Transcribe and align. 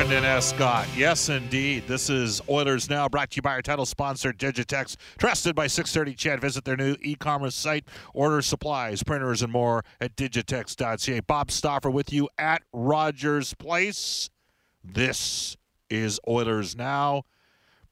Brendan 0.00 0.24
Escott. 0.24 0.88
Yes, 0.96 1.28
indeed. 1.28 1.86
This 1.86 2.08
is 2.08 2.40
Oilers 2.48 2.88
Now, 2.88 3.06
brought 3.06 3.32
to 3.32 3.36
you 3.36 3.42
by 3.42 3.50
our 3.50 3.60
title 3.60 3.84
sponsor, 3.84 4.32
Digitex. 4.32 4.96
Trusted 5.18 5.54
by 5.54 5.66
630 5.66 6.14
CHED. 6.14 6.40
Visit 6.40 6.64
their 6.64 6.78
new 6.78 6.96
e 7.02 7.14
commerce 7.16 7.54
site. 7.54 7.84
Order 8.14 8.40
supplies, 8.40 9.02
printers, 9.02 9.42
and 9.42 9.52
more 9.52 9.84
at 10.00 10.16
digitex.ca. 10.16 11.20
Bob 11.20 11.50
Stauffer 11.50 11.90
with 11.90 12.14
you 12.14 12.30
at 12.38 12.62
Rogers 12.72 13.52
Place. 13.52 14.30
This 14.82 15.58
is 15.90 16.18
Oilers 16.26 16.74
Now. 16.74 17.24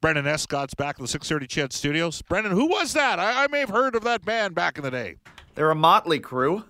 Brendan 0.01 0.25
Escott's 0.25 0.73
back 0.73 0.97
in 0.97 1.03
the 1.03 1.07
630 1.07 1.45
CHED 1.45 1.73
studios. 1.73 2.23
Brendan, 2.23 2.53
who 2.53 2.69
was 2.69 2.93
that? 2.93 3.19
I, 3.19 3.43
I 3.43 3.47
may 3.49 3.59
have 3.59 3.69
heard 3.69 3.93
of 3.93 4.03
that 4.05 4.25
band 4.25 4.55
back 4.55 4.79
in 4.79 4.83
the 4.83 4.89
day. 4.89 5.17
They're 5.53 5.69
a 5.69 5.75
motley 5.75 6.19
crew. 6.19 6.63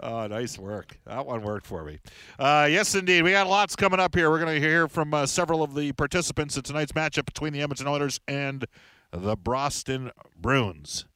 Oh, 0.00 0.26
nice 0.26 0.58
work. 0.58 0.98
That 1.06 1.26
one 1.26 1.42
worked 1.42 1.66
for 1.66 1.84
me. 1.84 1.98
Uh, 2.38 2.68
yes, 2.70 2.94
indeed. 2.94 3.22
We 3.22 3.32
got 3.32 3.48
lots 3.48 3.74
coming 3.74 3.98
up 3.98 4.14
here. 4.14 4.30
We're 4.30 4.38
going 4.38 4.60
to 4.60 4.66
hear 4.66 4.86
from 4.86 5.12
uh, 5.12 5.26
several 5.26 5.62
of 5.62 5.74
the 5.74 5.92
participants 5.92 6.56
in 6.56 6.62
tonight's 6.62 6.92
matchup 6.92 7.24
between 7.24 7.52
the 7.52 7.62
Edmonton 7.62 7.88
Oilers 7.88 8.20
and 8.28 8.64
the 9.10 9.36
Boston 9.36 10.12
Bruins. 10.40 11.06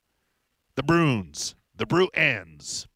The 0.75 0.83
Bruins. 0.83 1.55
The 1.77 1.87
Bruins. 1.87 2.89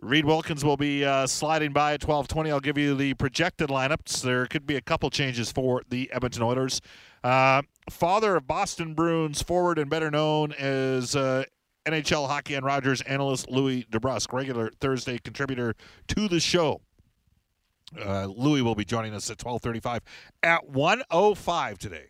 Reed 0.00 0.24
Wilkins 0.24 0.64
will 0.64 0.76
be 0.76 1.04
uh, 1.04 1.26
sliding 1.26 1.72
by 1.72 1.94
at 1.94 2.00
12:20. 2.00 2.50
I'll 2.50 2.60
give 2.60 2.78
you 2.78 2.94
the 2.94 3.14
projected 3.14 3.68
lineups. 3.68 4.22
There 4.22 4.46
could 4.46 4.64
be 4.64 4.76
a 4.76 4.80
couple 4.80 5.10
changes 5.10 5.50
for 5.50 5.82
the 5.88 6.08
Edmonton 6.12 6.42
Oilers. 6.44 6.80
Uh, 7.24 7.62
father 7.90 8.36
of 8.36 8.46
Boston 8.46 8.94
Bruins 8.94 9.42
forward 9.42 9.76
and 9.76 9.90
better 9.90 10.08
known 10.08 10.52
as 10.52 11.16
uh, 11.16 11.44
NHL 11.86 12.28
Hockey 12.28 12.54
and 12.54 12.64
Rogers 12.64 13.00
analyst 13.02 13.50
Louie 13.50 13.86
DeBrusk, 13.90 14.32
regular 14.32 14.70
Thursday 14.80 15.18
contributor 15.18 15.74
to 16.08 16.28
the 16.28 16.40
show. 16.40 16.80
Uh, 17.98 18.26
Louie 18.26 18.62
will 18.62 18.74
be 18.74 18.84
joining 18.84 19.14
us 19.14 19.30
at 19.30 19.38
12:35 19.38 20.00
at 20.42 20.68
1:05 20.68 21.78
today. 21.78 22.08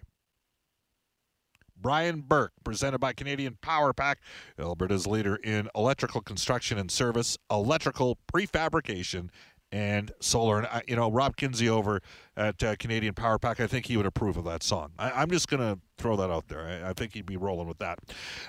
Brian 1.80 2.20
Burke, 2.22 2.52
presented 2.64 2.98
by 2.98 3.12
Canadian 3.12 3.56
Power 3.62 3.92
Pack, 3.92 4.18
Alberta's 4.58 5.06
leader 5.06 5.36
in 5.36 5.68
electrical 5.76 6.20
construction 6.20 6.76
and 6.76 6.90
service, 6.90 7.38
electrical 7.50 8.18
prefabrication, 8.32 9.30
and 9.70 10.12
solar. 10.20 10.58
And 10.58 10.66
I, 10.66 10.82
you 10.86 10.96
know, 10.96 11.10
Rob 11.10 11.36
Kinsey 11.36 11.68
over 11.68 12.00
at 12.36 12.62
uh, 12.62 12.76
Canadian 12.76 13.14
Power 13.14 13.38
Pack, 13.38 13.60
I 13.60 13.66
think 13.66 13.86
he 13.86 13.96
would 13.96 14.06
approve 14.06 14.36
of 14.36 14.44
that 14.44 14.62
song. 14.62 14.92
I, 14.98 15.10
I'm 15.10 15.30
just 15.30 15.48
to 15.60 15.78
throw 15.98 16.16
that 16.16 16.30
out 16.30 16.48
there. 16.48 16.60
I, 16.60 16.90
I 16.90 16.92
think 16.92 17.12
he'd 17.12 17.26
be 17.26 17.36
rolling 17.36 17.66
with 17.66 17.78
that. 17.78 17.98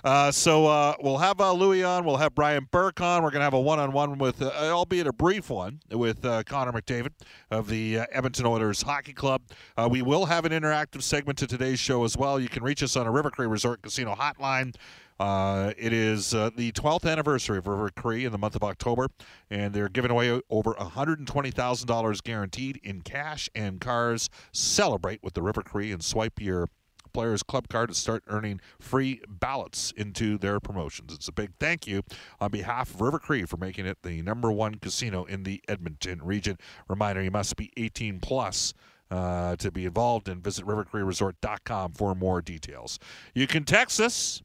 Uh, 0.04 0.32
so 0.32 0.68
uh, 0.68 0.94
we'll 1.02 1.18
have 1.18 1.42
uh, 1.42 1.52
Louie 1.52 1.84
on. 1.84 2.06
We'll 2.06 2.18
have 2.18 2.36
Brian 2.36 2.68
Burke 2.72 3.02
on. 3.02 3.24
We're 3.24 3.32
to 3.40 3.46
have 3.46 3.54
a 3.54 3.60
one-on-one 3.60 4.20
with, 4.20 4.42
uh, 4.42 4.52
albeit 4.56 5.08
a 5.08 5.14
brief 5.14 5.50
one, 5.50 5.80
with 5.92 6.24
uh, 6.24 6.44
Connor 6.44 6.72
McDavid 6.72 7.12
of 7.50 7.68
the 7.68 8.00
uh, 8.00 8.06
Edmonton 8.12 8.46
Oilers 8.46 8.84
Hockey 8.84 9.14
Club. 9.14 9.42
Uh, 9.76 9.88
we 9.90 10.02
will 10.02 10.28
have 10.28 10.46
an 10.46 10.52
interactive 10.52 11.02
segment 11.02 11.38
to 11.40 11.48
today's 11.48 11.80
show 11.80 12.04
as 12.04 12.16
well. 12.16 12.40
You 12.40 12.50
can 12.50 12.64
reach 12.64 12.84
us 12.84 12.96
on 12.96 13.08
a 13.08 13.12
River 13.12 13.32
Cree 13.32 13.48
Resort 13.48 13.82
Casino 13.82 14.16
hotline. 14.16 14.76
Uh, 15.20 15.74
it 15.78 15.92
is 15.92 16.34
uh, 16.34 16.50
the 16.56 16.72
12th 16.72 17.10
anniversary 17.10 17.58
of 17.58 17.68
River 17.68 17.90
Cree 17.90 18.24
in 18.24 18.32
the 18.32 18.38
month 18.38 18.56
of 18.56 18.64
October, 18.64 19.10
and 19.50 19.74
they're 19.74 19.90
giving 19.90 20.12
away 20.12 20.42
over 20.50 20.74
$120,000 20.74 22.24
guaranteed 22.24 22.80
in 22.84 23.02
cash 23.02 23.50
and 23.54 23.82
cars. 23.82 24.30
Celebrate 24.54 25.22
with 25.22 25.34
the 25.34 25.42
River 25.42 25.62
Cree 25.62 25.92
and 25.92 26.04
swipe 26.04 26.40
your 26.40 26.70
Players 27.12 27.44
Club 27.44 27.68
card 27.68 27.90
to 27.90 27.96
start 27.96 28.24
earning 28.28 28.62
free 28.80 29.22
ballots 29.28 29.92
into 29.98 30.38
their 30.38 30.60
promotions. 30.60 31.14
It's 31.14 31.28
a 31.28 31.32
big 31.34 31.52
thank 31.60 31.88
you 31.88 32.04
on 32.40 32.52
behalf 32.52 32.94
of 32.94 33.02
River 33.02 33.20
Cree 33.20 33.44
for 33.44 33.58
making 33.58 33.86
it 33.86 33.98
the 34.04 34.22
number 34.22 34.52
one 34.52 34.76
casino 34.76 35.26
in 35.26 35.44
the 35.44 35.62
Edmonton 35.68 36.22
region. 36.24 36.58
Reminder: 36.88 37.22
you 37.22 37.32
must 37.32 37.56
be 37.56 37.72
18 37.78 38.20
plus. 38.20 38.74
Uh, 39.12 39.56
to 39.56 39.72
be 39.72 39.88
involved 39.88 40.30
and 40.30 40.44
visit 40.44 40.64
rivercreeresort.com 40.68 41.94
for 41.94 42.14
more 42.14 42.44
details. 42.44 43.00
You 43.34 43.48
can 43.48 43.64
text 43.64 44.00
us 44.00 44.44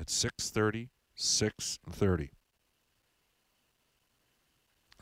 at 0.00 0.10
630 0.10 0.90
630. 1.14 2.30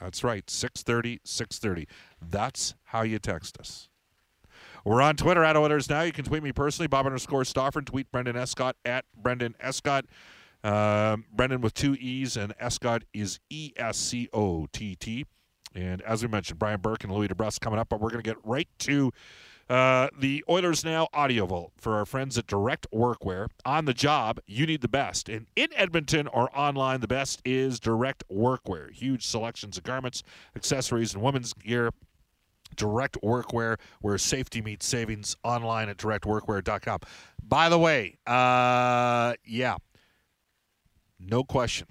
That's 0.00 0.22
right, 0.22 0.48
630 0.48 1.20
630. 1.24 1.88
That's 2.20 2.74
how 2.84 3.02
you 3.02 3.18
text 3.18 3.58
us. 3.58 3.88
We're 4.84 5.02
on 5.02 5.16
Twitter 5.16 5.42
at 5.42 5.56
Oilers 5.56 5.90
Now. 5.90 6.02
You 6.02 6.12
can 6.12 6.24
tweet 6.24 6.42
me 6.42 6.52
personally, 6.52 6.86
Bob 6.86 7.06
underscore 7.06 7.44
Stauffer, 7.44 7.80
and 7.80 7.86
tweet 7.86 8.10
Brendan 8.12 8.36
Escott 8.36 8.76
at 8.84 9.04
Brendan 9.16 9.54
Escott. 9.58 10.06
Um, 10.62 11.24
Brendan 11.32 11.60
with 11.60 11.74
two 11.74 11.94
E's, 11.94 12.36
and 12.36 12.54
Escott 12.58 13.02
is 13.12 13.40
E 13.50 13.72
S 13.76 13.96
C 13.96 14.28
O 14.32 14.66
T 14.72 14.94
T. 14.94 15.24
And 15.74 16.00
as 16.02 16.22
we 16.22 16.28
mentioned, 16.28 16.58
Brian 16.58 16.80
Burke 16.80 17.04
and 17.04 17.12
Louie 17.12 17.28
DeBrusk 17.28 17.60
coming 17.60 17.78
up, 17.78 17.88
but 17.88 18.00
we're 18.00 18.10
going 18.10 18.22
to 18.22 18.28
get 18.28 18.38
right 18.44 18.68
to 18.80 19.12
uh, 19.68 20.08
the 20.16 20.44
Oilers 20.48 20.84
Now 20.84 21.08
audio 21.12 21.46
vault 21.46 21.72
for 21.76 21.96
our 21.96 22.06
friends 22.06 22.38
at 22.38 22.46
Direct 22.46 22.86
Workwear. 22.92 23.48
On 23.64 23.84
the 23.84 23.94
job, 23.94 24.38
you 24.46 24.66
need 24.66 24.80
the 24.80 24.88
best. 24.88 25.28
And 25.28 25.46
in 25.56 25.68
Edmonton 25.74 26.28
or 26.28 26.56
online, 26.56 27.00
the 27.00 27.08
best 27.08 27.42
is 27.44 27.80
Direct 27.80 28.22
Workwear. 28.28 28.92
Huge 28.92 29.26
selections 29.26 29.76
of 29.76 29.84
garments, 29.84 30.22
accessories, 30.54 31.14
and 31.14 31.22
women's 31.22 31.52
gear. 31.52 31.90
Direct 32.76 33.16
Workwear, 33.22 33.78
where 34.00 34.18
safety 34.18 34.60
meets 34.60 34.86
savings, 34.86 35.36
online 35.42 35.88
at 35.88 35.96
directworkwear.com. 35.96 37.00
By 37.42 37.68
the 37.68 37.78
way, 37.78 38.18
uh, 38.26 39.34
yeah, 39.44 39.76
no 41.18 41.42
question. 41.42 41.88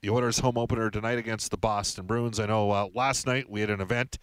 The 0.00 0.10
Oilers 0.10 0.38
home 0.38 0.56
opener 0.56 0.90
tonight 0.90 1.18
against 1.18 1.50
the 1.50 1.56
Boston 1.56 2.06
Bruins. 2.06 2.38
I 2.38 2.46
know 2.46 2.70
uh, 2.70 2.88
last 2.94 3.26
night 3.26 3.50
we 3.50 3.60
had 3.60 3.70
an 3.70 3.80
event 3.80 4.18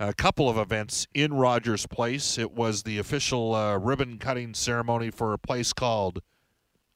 a 0.00 0.14
couple 0.14 0.48
of 0.48 0.56
events 0.56 1.06
in 1.14 1.34
Rogers 1.34 1.86
Place. 1.86 2.38
It 2.38 2.52
was 2.52 2.82
the 2.82 2.98
official 2.98 3.54
uh, 3.54 3.76
ribbon 3.78 4.18
cutting 4.18 4.54
ceremony 4.54 5.10
for 5.10 5.32
a 5.32 5.38
place 5.38 5.72
called 5.72 6.20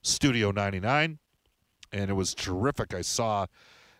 Studio 0.02 0.52
99, 0.52 1.18
and 1.92 2.10
it 2.10 2.14
was 2.14 2.34
terrific. 2.34 2.94
I 2.94 3.02
saw 3.02 3.46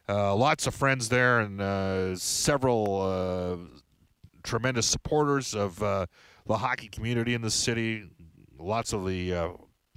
uh, 0.08 0.34
lots 0.34 0.66
of 0.66 0.74
friends 0.74 1.08
there 1.08 1.40
and 1.40 1.60
uh, 1.60 2.16
several 2.16 3.02
uh, 3.02 3.78
tremendous 4.42 4.86
supporters 4.86 5.54
of 5.54 5.82
uh, 5.82 6.06
the 6.46 6.58
hockey 6.58 6.88
community 6.88 7.34
in 7.34 7.42
the 7.42 7.50
city. 7.50 8.08
Lots 8.58 8.92
of 8.92 9.06
the 9.06 9.34
uh, 9.34 9.48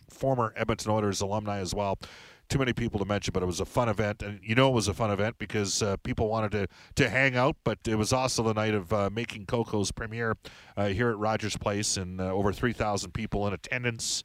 former 0.10 0.54
Edmonton 0.56 0.92
Oilers 0.92 1.22
alumni 1.22 1.60
as 1.60 1.74
well. 1.74 2.00
Too 2.48 2.60
many 2.60 2.74
people 2.74 3.00
to 3.00 3.06
mention, 3.06 3.32
but 3.32 3.42
it 3.44 3.48
was 3.48 3.60
a 3.60 3.66
fun 3.66 3.90
event, 3.90 4.22
and 4.22 4.40
you 4.44 4.56
know 4.56 4.70
it 4.70 4.74
was 4.74 4.88
a 4.88 4.94
fun 4.94 5.12
event 5.12 5.38
because 5.40 5.82
uh, 5.82 5.98
people 5.98 6.30
wanted 6.30 6.52
to, 6.52 6.68
to 6.96 7.10
hang 7.10 7.36
out. 7.36 7.56
But 7.64 7.80
it 7.88 7.96
was 7.96 8.14
also 8.14 8.44
the 8.44 8.54
night 8.54 8.74
of 8.74 8.94
uh, 8.94 9.10
making 9.12 9.46
Coco's 9.48 9.92
premiere 9.92 10.38
uh, 10.78 10.88
here 10.88 11.10
at 11.10 11.18
Rogers 11.18 11.58
Place, 11.58 11.98
and 11.98 12.22
uh, 12.22 12.32
over 12.32 12.54
three 12.54 12.74
thousand 12.74 13.12
people 13.12 13.48
in 13.48 13.54
attendance. 13.54 14.24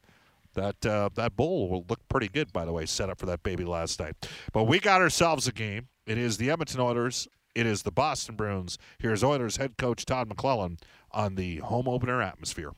That 0.53 0.85
uh, 0.85 1.09
that 1.15 1.35
bowl 1.35 1.69
will 1.69 1.85
look 1.89 2.07
pretty 2.09 2.27
good, 2.27 2.51
by 2.51 2.65
the 2.65 2.73
way, 2.73 2.85
set 2.85 3.09
up 3.09 3.19
for 3.19 3.25
that 3.25 3.41
baby 3.41 3.63
last 3.63 3.99
night. 3.99 4.15
But 4.51 4.65
we 4.65 4.79
got 4.79 5.01
ourselves 5.01 5.47
a 5.47 5.51
game. 5.53 5.87
It 6.05 6.17
is 6.17 6.37
the 6.37 6.51
Edmonton 6.51 6.81
Oilers. 6.81 7.27
It 7.55 7.65
is 7.65 7.83
the 7.83 7.91
Boston 7.91 8.35
Bruins. 8.35 8.77
Here's 8.99 9.23
Oilers 9.23 9.57
head 9.57 9.77
coach 9.77 10.05
Todd 10.05 10.29
McLellan 10.29 10.77
on 11.11 11.35
the 11.35 11.57
home 11.57 11.87
opener 11.87 12.21
atmosphere. 12.21 12.71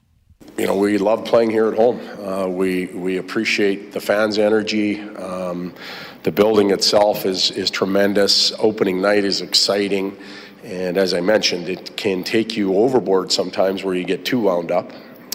You 0.57 0.67
know, 0.67 0.77
we 0.77 0.99
love 0.99 1.25
playing 1.25 1.49
here 1.49 1.67
at 1.67 1.75
home. 1.75 1.99
Uh, 2.21 2.47
we 2.47 2.85
we 2.87 3.17
appreciate 3.17 3.91
the 3.91 3.99
fans' 3.99 4.37
energy. 4.37 5.01
Um, 5.01 5.73
the 6.21 6.31
building 6.31 6.69
itself 6.69 7.25
is 7.25 7.49
is 7.51 7.71
tremendous. 7.71 8.53
Opening 8.59 9.01
night 9.01 9.25
is 9.25 9.41
exciting, 9.41 10.15
and 10.63 10.95
as 10.95 11.15
I 11.15 11.21
mentioned, 11.21 11.69
it 11.69 11.97
can 11.97 12.23
take 12.23 12.55
you 12.55 12.75
overboard 12.75 13.31
sometimes 13.31 13.83
where 13.83 13.95
you 13.95 14.03
get 14.03 14.25
too 14.25 14.41
wound 14.41 14.71
up. 14.71 14.91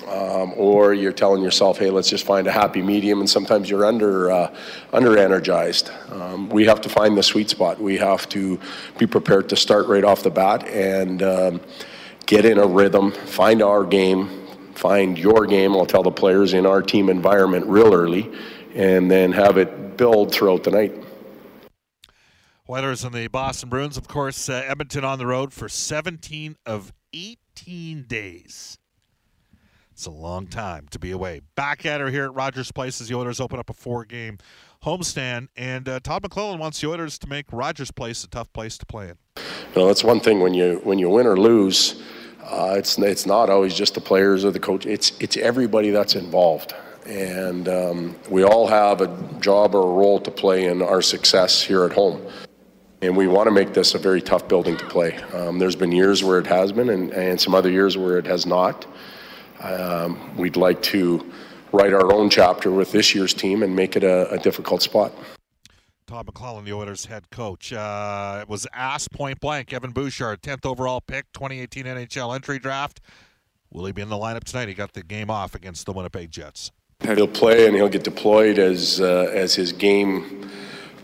Um, 0.07 0.55
or 0.57 0.95
you're 0.95 1.13
telling 1.13 1.43
yourself, 1.43 1.79
"Hey, 1.79 1.91
let's 1.91 2.09
just 2.09 2.25
find 2.25 2.47
a 2.47 2.53
happy 2.53 2.81
medium," 2.81 3.19
and 3.19 3.29
sometimes 3.29 3.69
you're 3.69 3.85
under 3.85 4.31
uh, 4.31 4.55
under 4.93 5.19
energized. 5.19 5.91
Um, 6.13 6.49
we 6.49 6.65
have 6.67 6.81
to 6.83 6.89
find 6.89 7.19
the 7.19 7.23
sweet 7.23 7.51
spot. 7.51 7.81
We 7.81 7.99
have 7.99 8.29
to 8.31 8.59
be 8.99 9.07
prepared 9.07 9.49
to 9.49 9.57
start 9.57 9.89
right 9.89 10.05
off 10.05 10.23
the 10.23 10.31
bat 10.31 10.67
and 10.69 11.23
um, 11.23 11.61
get 12.25 12.45
in 12.45 12.59
a 12.59 12.67
rhythm, 12.67 13.11
find 13.11 13.63
our 13.63 13.85
game, 13.85 14.48
find 14.79 15.19
your 15.19 15.45
game. 15.47 15.75
I'll 15.75 15.87
tell 15.87 16.03
the 16.03 16.11
players 16.11 16.55
in 16.55 16.65
our 16.65 16.83
team 16.83 17.11
environment 17.11 17.67
real 17.67 17.93
early, 17.93 18.31
and 18.75 19.11
then 19.11 19.33
have 19.33 19.59
it 19.59 19.97
build 19.97 20.33
throughout 20.33 20.65
the 20.65 20.71
night. 20.71 20.95
Oilers 22.71 23.03
and 23.03 23.15
the 23.15 23.29
Boston 23.29 23.69
Bruins, 23.71 23.97
of 23.97 24.07
course, 24.09 24.49
uh, 24.49 24.63
Edmonton 24.67 25.05
on 25.05 25.19
the 25.19 25.27
road 25.27 25.53
for 25.53 25.69
17 25.69 26.57
of 26.67 26.93
18 27.13 28.05
days. 28.07 28.79
It's 29.91 30.07
a 30.07 30.11
long 30.11 30.47
time 30.47 30.87
to 30.91 30.99
be 30.99 31.11
away. 31.11 31.41
Back 31.57 31.85
at 31.85 32.01
her 32.01 32.11
here 32.11 32.27
at 32.27 32.35
Rogers 32.35 32.71
Place 32.71 33.01
as 33.01 33.09
the 33.09 33.17
Oilers 33.17 33.41
open 33.41 33.59
up 33.59 33.69
a 33.69 33.73
four-game 33.73 34.39
homestand, 34.85 35.49
and 35.57 35.89
uh, 35.89 35.99
Todd 35.99 36.23
McLellan 36.23 36.59
wants 36.59 36.81
the 36.81 36.89
Oilers 36.89 37.19
to 37.19 37.29
make 37.29 37.47
Rogers 37.53 37.91
Place 37.91 38.23
a 38.23 38.29
tough 38.29 38.53
place 38.53 38.79
to 38.79 38.87
play 38.87 39.09
in. 39.09 39.15
You 39.75 39.83
know, 39.83 39.87
that's 39.89 40.05
one 40.05 40.21
thing 40.21 40.39
when 40.39 40.55
you 40.55 40.81
when 40.85 41.01
you 41.01 41.09
win 41.09 41.27
or 41.27 41.37
lose. 41.37 42.01
Uh, 42.49 42.77
it's 42.79 42.99
it's 42.99 43.27
not 43.27 43.51
always 43.51 43.75
just 43.75 43.95
the 43.95 44.01
players 44.01 44.45
or 44.45 44.51
the 44.51 44.61
coach. 44.61 44.87
It's 44.87 45.13
it's 45.21 45.37
everybody 45.37 45.91
that's 45.91 46.15
involved, 46.15 46.75
and 47.07 47.69
um, 47.69 48.17
we 48.31 48.43
all 48.43 48.67
have 48.67 49.03
a 49.03 49.09
job 49.39 49.75
or 49.75 49.83
a 49.83 49.93
role 49.93 50.19
to 50.21 50.31
play 50.31 50.65
in 50.65 50.81
our 50.81 51.03
success 51.03 51.61
here 51.61 51.85
at 51.85 51.93
home. 51.93 52.23
And 53.03 53.17
we 53.17 53.29
want 53.29 53.47
to 53.47 53.53
make 53.53 53.75
this 53.75 53.95
a 53.95 53.99
very 53.99 54.21
tough 54.21 54.49
building 54.49 54.77
to 54.79 54.87
play. 54.87 55.17
Um, 55.35 55.59
there's 55.59 55.77
been 55.77 55.93
years 55.93 56.25
where 56.25 56.39
it 56.41 56.47
has 56.47 56.73
been, 56.73 56.89
and, 56.89 57.13
and 57.13 57.41
some 57.41 57.55
other 57.55 57.71
years 57.71 57.97
where 57.97 58.19
it 58.19 58.27
has 58.27 58.45
not. 58.45 58.87
Um, 59.61 60.37
we'd 60.37 60.57
like 60.57 60.83
to 60.85 61.31
write 61.71 61.93
our 61.93 62.13
own 62.13 62.31
chapter 62.31 62.73
with 62.73 62.91
this 62.91 63.15
year's 63.15 63.35
team 63.35 63.63
and 63.63 63.77
make 63.77 63.95
it 63.95 64.03
a, 64.03 64.29
a 64.33 64.39
difficult 64.39 64.83
spot. 64.83 65.13
Todd 66.09 66.27
McLellan, 66.27 66.65
the 66.65 66.73
Oilers 66.73 67.05
head 67.05 67.29
coach, 67.31 67.71
uh, 67.71 68.43
was 68.49 68.67
asked 68.73 69.13
point 69.13 69.41
blank. 69.41 69.75
Evan 69.75 69.91
Bouchard, 69.91 70.41
10th 70.41 70.65
overall 70.65 71.03
pick, 71.03 71.31
2018 71.35 71.85
NHL 71.85 72.35
entry 72.35 72.59
draft. 72.59 73.03
Will 73.71 73.85
he 73.85 73.93
be 73.93 74.01
in 74.01 74.09
the 74.09 74.17
lineup 74.17 74.45
tonight? 74.45 74.69
He 74.69 74.75
got 74.75 74.95
the 74.95 75.03
game 75.03 75.31
off 75.31 75.55
against 75.55 75.85
the 75.85 75.93
Winnipeg 75.93 76.31
Jets. 76.31 76.73
He'll 77.03 77.29
play 77.29 77.67
and 77.67 77.77
he'll 77.77 77.91
get 77.91 78.05
deployed 78.05 78.59
as 78.59 79.03
uh, 79.03 79.31
as 79.35 79.55
his 79.55 79.71
game 79.71 80.51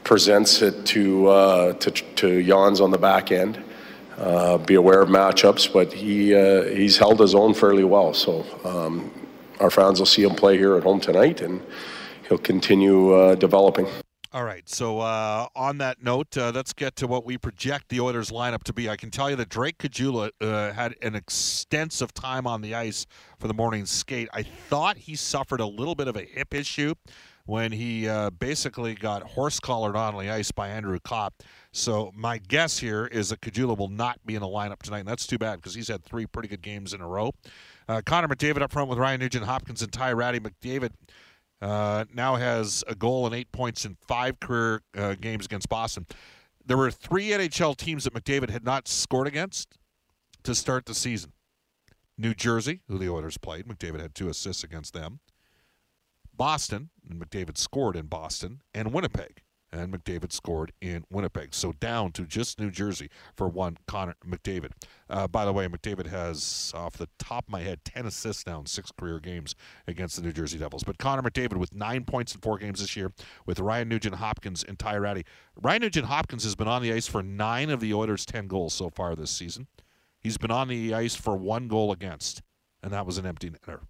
presents 0.05 0.63
it 0.63 0.87
to 0.87 1.27
uh, 1.27 1.73
to, 1.75 1.91
to 1.91 2.53
on 2.53 2.91
the 2.91 2.99
back 2.99 3.31
end. 3.31 3.63
Uh, 4.17 4.57
be 4.57 4.75
aware 4.75 5.03
of 5.03 5.11
matchups, 5.11 5.71
but 5.71 5.93
he 5.93 6.35
uh, 6.35 6.63
he's 6.65 6.97
held 6.97 7.21
his 7.21 7.35
own 7.35 7.53
fairly 7.53 7.85
well. 7.85 8.15
So 8.15 8.47
um, 8.65 9.13
our 9.61 9.71
fans 9.71 9.99
will 9.99 10.07
see 10.07 10.23
him 10.23 10.35
play 10.35 10.57
here 10.57 10.77
at 10.77 10.83
home 10.83 11.01
tonight, 11.01 11.43
and 11.43 11.61
he'll 12.27 12.39
continue 12.39 13.13
uh, 13.13 13.35
developing. 13.35 13.87
All 14.35 14.43
right. 14.43 14.69
So 14.69 14.99
uh, 14.99 15.47
on 15.55 15.79
that 15.79 16.03
note, 16.03 16.37
uh, 16.37 16.51
let's 16.53 16.73
get 16.73 16.97
to 16.97 17.07
what 17.07 17.25
we 17.25 17.39
project 17.39 17.89
the 17.89 18.01
Oilers 18.01 18.33
lineup 18.33 18.65
to 18.65 18.73
be. 18.73 18.91
I 18.91 18.97
can 18.97 19.09
tell 19.09 19.31
you 19.31 19.37
that 19.37 19.49
Drake 19.49 19.79
Caggiula 19.79 20.31
uh, 20.41 20.73
had 20.73 20.97
an 21.03 21.15
extensive 21.15 22.13
time 22.13 22.45
on 22.45 22.61
the 22.61 22.75
ice 22.75 23.07
for 23.39 23.47
the 23.47 23.55
morning 23.55 23.87
skate. 23.87 24.29
I 24.33 24.43
thought 24.43 24.97
he 24.97 25.15
suffered 25.15 25.61
a 25.61 25.67
little 25.67 25.95
bit 25.95 26.09
of 26.09 26.17
a 26.17 26.23
hip 26.23 26.53
issue 26.53 26.97
when 27.47 27.71
he 27.71 28.09
uh, 28.09 28.31
basically 28.31 28.97
got 28.97 29.23
horse 29.23 29.61
collared 29.61 29.95
on 29.95 30.19
the 30.19 30.29
ice 30.29 30.51
by 30.51 30.69
Andrew 30.69 30.99
Copp. 30.99 31.35
So 31.71 32.11
my 32.13 32.39
guess 32.39 32.77
here 32.77 33.07
is 33.07 33.29
that 33.29 33.41
Caggiula 33.41 33.79
will 33.79 33.89
not 33.89 34.19
be 34.27 34.35
in 34.35 34.41
the 34.41 34.49
lineup 34.49 34.83
tonight, 34.83 35.01
and 35.01 35.09
that's 35.09 35.29
too 35.29 35.39
bad 35.39 35.57
because 35.57 35.77
he's 35.77 35.87
had 35.87 36.03
three 36.03 36.27
pretty 36.27 36.49
good 36.49 36.63
games 36.63 36.93
in 36.93 37.01
a 37.01 37.07
row. 37.07 37.31
Uh, 37.89 38.03
Connor 38.05 38.27
McDavid 38.27 38.63
up 38.63 38.73
front 38.73 38.91
with 38.91 38.99
Ryan 38.99 39.21
Nugent 39.21 39.45
Hopkins 39.45 39.81
and 39.81 39.93
Ty 39.93 40.15
Rattie. 40.15 40.41
McDavid 40.41 40.91
uh, 41.63 42.05
now 42.13 42.37
has 42.37 42.85
a 42.87 42.95
goal 42.95 43.27
and 43.27 43.35
eight 43.35 43.51
points 43.53 43.85
in 43.85 43.97
five 44.07 44.41
career 44.41 44.83
uh, 44.97 45.15
games 45.15 45.47
against 45.47 45.69
Boston. 45.69 46.07
There 46.67 46.77
were 46.77 46.91
three 46.91 47.29
NHL 47.29 47.77
teams 47.77 48.05
that 48.05 48.15
McDavid 48.15 48.51
had 48.51 48.65
not 48.65 48.89
scored 48.89 49.27
against 49.27 49.79
to 50.43 50.55
start 50.55 50.87
the 50.87 50.95
season. 50.95 51.33
New 52.17 52.35
Jersey, 52.35 52.81
who 52.89 52.99
the 52.99 53.09
Oilers 53.09 53.39
played, 53.39 53.67
McDavid 53.67 54.01
had 54.01 54.15
two 54.15 54.29
assists 54.29 54.63
against 54.63 54.95
them. 54.95 55.21
Boston, 56.37 56.91
and 57.09 57.21
McDavid 57.21 57.57
scored 57.57 57.97
in 57.97 58.07
Boston, 58.07 58.63
and 58.75 58.93
Winnipeg, 58.93 59.43
and 59.75 59.93
McDavid 59.93 60.33
scored 60.33 60.73
in 60.81 61.05
Winnipeg. 61.11 61.53
So 61.53 61.73
down 61.73 62.13
to 62.13 62.25
just 62.25 62.61
New 62.61 62.71
Jersey 62.71 63.11
for 63.37 63.49
one 63.49 63.77
Connor 63.87 64.15
McDavid. 64.27 64.71
Uh, 65.11 65.27
by 65.27 65.45
the 65.45 65.53
way, 65.53 65.67
McDavid 65.67 66.07
has, 66.07 66.73
off 66.75 66.97
the 66.97 67.09
top 67.19 67.47
of 67.47 67.51
my 67.51 67.61
head, 67.61 67.85
10 67.85 68.07
assists 68.07 68.47
now 68.47 68.61
in 68.61 68.67
six 68.67 68.93
career 68.93 69.19
games 69.19 69.55
against 69.87 70.17
the 70.17 70.23
New 70.23 70.33
Jersey 70.33 70.59
Devils. 70.59 70.85
But 70.85 70.99
Connor 70.99 71.23
McDavid 71.23 71.57
with 71.57 71.75
nine 71.75 72.05
points 72.05 72.35
in 72.35 72.41
four 72.41 72.59
games 72.59 72.81
this 72.81 72.97
year 72.97 73.13
with 73.47 73.59
Ryan 73.59 73.89
Nugent 73.89 74.17
Hopkins 74.17 74.63
and 74.63 74.79
Ty 74.79 74.97
Rattie. 74.97 75.25
Ryan 75.61 75.83
Nugent 75.83 76.07
Hopkins 76.07 76.45
has 76.45 76.55
been 76.55 76.69
on 76.69 76.83
the 76.83 76.93
ice 76.93 77.07
for 77.07 77.23
nine 77.23 77.71
of 77.71 77.81
the 77.81 77.93
Oilers' 77.93 78.25
10 78.25 78.47
goals 78.47 78.75
so 78.75 78.91
far 78.91 79.17
this 79.17 79.31
season. 79.31 79.67
He's 80.21 80.39
been 80.39 80.51
on 80.51 80.69
the 80.69 80.95
ice 80.95 81.15
for 81.15 81.37
one 81.37 81.69
goal 81.69 81.93
against, 81.93 82.43
and 82.83 82.93
that 82.93 83.05
was 83.05 83.19
an 83.19 83.27
empty 83.27 83.51
netter. 83.51 83.81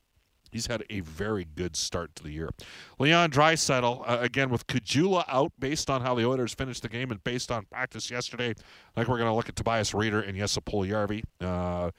He's 0.55 0.69
had 0.69 0.85
a 0.89 1.01
very 1.01 1.45
good 1.57 1.75
start 1.75 2.15
to 2.15 2.23
the 2.23 2.31
year. 2.31 2.49
Leon 3.01 3.31
Draisaitl, 3.33 4.05
uh, 4.07 4.19
again 4.21 4.51
with 4.51 4.69
Caggiula 4.69 5.25
out 5.27 5.51
based 5.59 5.91
on 5.91 6.01
how 6.01 6.15
the 6.15 6.25
Oilers 6.25 6.55
finished 6.55 6.83
the 6.83 6.89
game 6.89 7.11
and 7.11 7.23
based 7.25 7.51
on 7.51 7.65
practice 7.65 8.09
yesterday. 8.09 8.51
I 8.51 9.01
think 9.01 9.09
we're 9.09 9.19
going 9.19 9.31
to 9.31 9.35
look 9.35 9.49
at 9.49 9.57
Tobias 9.57 9.91
Rieder 9.91 10.27
and 10.27 10.39
Jesse 10.39 10.61
Puljujärvi. 10.61 11.25
Uh, 11.41 11.91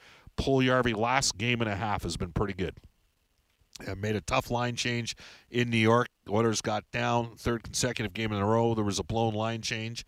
last 0.98 1.38
game 1.38 1.60
and 1.60 1.70
a 1.70 1.76
half 1.76 2.04
has 2.04 2.16
been 2.16 2.32
pretty 2.32 2.54
good. 2.54 2.76
Uh, 3.86 3.94
made 3.96 4.16
a 4.16 4.22
tough 4.22 4.50
line 4.50 4.78
change 4.78 5.18
in 5.52 5.70
New 5.70 5.78
York. 5.78 6.08
Oilers 6.30 6.62
got 6.62 6.90
down 6.92 7.36
third 7.36 7.62
consecutive 7.62 8.14
game 8.14 8.32
in 8.32 8.38
a 8.38 8.46
row. 8.46 8.74
There 8.74 8.86
was 8.86 9.00
a 9.00 9.04
blown 9.04 9.34
line 9.34 9.62
change. 9.62 10.06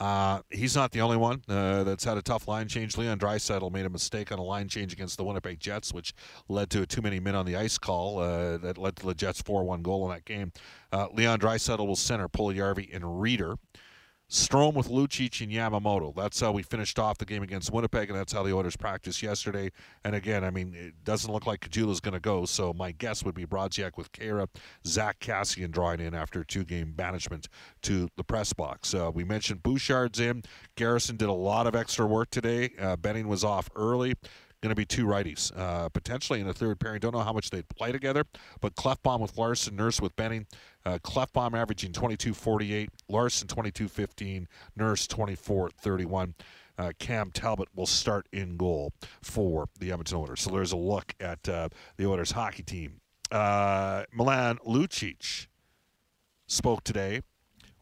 Uh, 0.00 0.40
he's 0.50 0.74
not 0.74 0.90
the 0.90 1.00
only 1.00 1.16
one 1.16 1.40
uh, 1.48 1.84
that's 1.84 2.04
had 2.04 2.16
a 2.16 2.22
tough 2.22 2.48
line 2.48 2.66
change. 2.66 2.96
Leon 2.96 3.18
Draisaitl 3.18 3.70
made 3.70 3.86
a 3.86 3.90
mistake 3.90 4.32
on 4.32 4.38
a 4.38 4.42
line 4.42 4.68
change 4.68 4.92
against 4.92 5.16
the 5.16 5.24
Winnipeg 5.24 5.60
Jets, 5.60 5.92
which 5.92 6.12
led 6.48 6.68
to 6.70 6.82
a 6.82 6.86
too 6.86 7.00
many 7.00 7.20
men 7.20 7.34
on 7.34 7.46
the 7.46 7.56
ice 7.56 7.78
call 7.78 8.18
uh, 8.18 8.58
that 8.58 8.76
led 8.76 8.96
to 8.96 9.06
the 9.06 9.14
Jets' 9.14 9.42
4-1 9.42 9.82
goal 9.82 10.04
in 10.08 10.14
that 10.14 10.24
game. 10.24 10.52
Uh, 10.92 11.06
Leon 11.12 11.38
Draisaitl 11.38 11.86
will 11.86 11.96
center 11.96 12.28
Puljujärvi 12.28 12.94
and 12.94 13.04
Rieder. 13.04 13.56
Strome 14.30 14.74
with 14.74 14.88
Lucic 14.88 15.40
and 15.42 15.52
Yamamoto. 15.52 16.14
That's 16.14 16.40
how 16.40 16.52
we 16.52 16.62
finished 16.62 16.98
off 16.98 17.18
the 17.18 17.24
game 17.24 17.42
against 17.42 17.70
Winnipeg, 17.72 18.08
and 18.08 18.18
that's 18.18 18.32
how 18.32 18.42
the 18.42 18.54
Oilers 18.54 18.76
practiced 18.76 19.22
yesterday. 19.22 19.70
And 20.02 20.14
again, 20.14 20.42
I 20.44 20.50
mean, 20.50 20.74
it 20.74 20.94
doesn't 21.04 21.30
look 21.30 21.46
like 21.46 21.60
Caggiula's 21.60 22.00
going 22.00 22.14
to 22.14 22.20
go, 22.20 22.44
so 22.44 22.72
my 22.72 22.92
guess 22.92 23.24
would 23.24 23.34
be 23.34 23.44
Brodziak 23.44 23.96
with 23.96 24.10
Khaira, 24.12 24.48
Zack 24.86 25.20
Kassian 25.20 25.70
drawing 25.70 26.00
in 26.00 26.14
after 26.14 26.42
two-game 26.42 26.92
banishment 26.92 27.48
to 27.82 28.08
the 28.16 28.24
press 28.24 28.52
box. 28.52 28.94
Uh, 28.94 29.10
we 29.12 29.24
mentioned 29.24 29.62
Bouchard's 29.62 30.18
in. 30.18 30.42
Garrison 30.74 31.16
did 31.16 31.28
a 31.28 31.32
lot 31.32 31.66
of 31.66 31.76
extra 31.76 32.06
work 32.06 32.30
today. 32.30 32.70
Uh, 32.80 32.96
Benning 32.96 33.28
was 33.28 33.44
off 33.44 33.68
early 33.76 34.14
going 34.64 34.70
to 34.70 34.74
be 34.74 34.86
two 34.86 35.04
righties, 35.04 35.52
uh, 35.58 35.90
potentially 35.90 36.40
in 36.40 36.48
a 36.48 36.52
third 36.54 36.80
pairing. 36.80 36.98
Don't 36.98 37.12
know 37.12 37.20
how 37.20 37.34
much 37.34 37.50
they'd 37.50 37.68
play 37.68 37.92
together, 37.92 38.24
but 38.62 38.74
Klefbom 38.74 39.20
with 39.20 39.36
Larsson, 39.36 39.76
Nurse 39.76 40.00
with 40.00 40.16
Benning. 40.16 40.46
Uh, 40.86 40.98
Klefbom 41.04 41.54
averaging 41.54 41.92
22.48, 41.92 42.88
Larsson 43.10 43.46
22.15, 43.46 44.46
Nurse 44.74 45.06
24.31. 45.06 46.32
uh, 46.78 46.92
Cam 46.98 47.30
Talbot 47.30 47.68
will 47.74 47.86
start 47.86 48.26
in 48.32 48.56
goal 48.56 48.94
for 49.22 49.68
the 49.78 49.92
Edmonton 49.92 50.16
Oilers. 50.16 50.40
So 50.40 50.50
there's 50.50 50.72
a 50.72 50.78
look 50.78 51.14
at 51.20 51.46
uh, 51.46 51.68
the 51.98 52.06
Oilers 52.06 52.30
hockey 52.30 52.62
team. 52.62 53.02
Uh, 53.30 54.04
Milan 54.14 54.58
Lucic 54.66 55.46
spoke 56.46 56.82
today. 56.84 57.20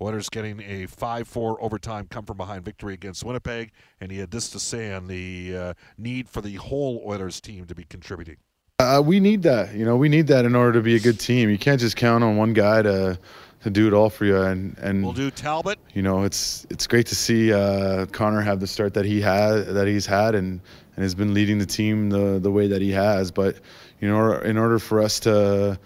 Oilers 0.03 0.29
getting 0.29 0.61
a 0.61 0.87
5-4 0.87 1.57
overtime 1.61 2.07
come 2.11 2.25
from 2.25 2.37
behind 2.37 2.65
victory 2.65 2.95
against 2.95 3.25
Winnipeg, 3.25 3.71
and 4.01 4.11
he 4.11 4.19
had 4.19 4.31
this 4.31 4.49
to 4.51 4.59
say 4.59 4.93
on 4.93 5.07
the 5.07 5.57
uh, 5.57 5.75
need 5.97 6.29
for 6.29 6.41
the 6.41 6.55
whole 6.57 7.03
Oilers 7.07 7.41
team 7.41 7.67
to 7.67 7.75
be 7.75 7.85
contributing. 7.85 8.37
Uh, 8.81 9.01
we 9.05 9.21
need 9.21 9.43
that. 9.45 9.75
You 9.75 9.85
know, 9.85 9.97
we 9.97 10.09
need 10.09 10.27
that 10.27 10.45
in 10.45 10.57
order 10.57 10.73
to 10.73 10.83
be 10.83 10.97
a 10.97 11.01
good 11.01 11.21
team. 11.21 11.49
You 11.49 11.59
can't 11.59 11.81
just 11.81 11.95
count 11.97 12.25
on 12.25 12.37
one 12.37 12.53
guy 12.53 12.83
to 12.83 13.19
to 13.63 13.71
do 13.71 13.87
it 13.87 13.93
all 13.93 14.11
for 14.11 14.25
you. 14.25 14.43
And 14.43 14.77
and 14.79 15.05
We'll 15.05 15.13
do 15.13 15.31
Talbot. 15.31 15.79
you 15.95 16.03
know, 16.03 16.25
it's 16.25 16.67
it's 16.69 16.89
great 16.89 17.07
to 17.07 17.15
see 17.15 17.53
uh, 17.53 18.07
Connor 18.07 18.41
have 18.41 18.59
the 18.59 18.67
start 18.67 18.93
that 18.95 19.05
he 19.05 19.21
had 19.21 19.67
that 19.67 19.87
he's 19.87 20.05
had 20.05 20.35
and 20.35 20.61
and 20.97 21.03
has 21.05 21.15
been 21.15 21.33
leading 21.33 21.59
the 21.59 21.67
team 21.67 22.11
the 22.11 22.41
the 22.41 22.51
way 22.51 22.67
that 22.67 22.83
he 22.83 22.91
has. 22.91 23.31
But 23.31 23.57
you 24.01 24.09
know, 24.09 24.33
in 24.39 24.59
order 24.59 24.81
for 24.81 25.01
us 25.01 25.21
to 25.21 25.79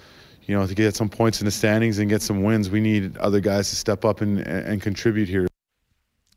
you 0.46 0.56
know 0.56 0.66
to 0.66 0.74
get 0.74 0.94
some 0.94 1.08
points 1.08 1.40
in 1.40 1.44
the 1.44 1.50
standings 1.50 1.98
and 1.98 2.08
get 2.08 2.22
some 2.22 2.42
wins, 2.42 2.70
we 2.70 2.80
need 2.80 3.16
other 3.18 3.40
guys 3.40 3.70
to 3.70 3.76
step 3.76 4.04
up 4.04 4.20
and 4.20 4.40
and 4.40 4.80
contribute 4.82 5.28
here. 5.28 5.46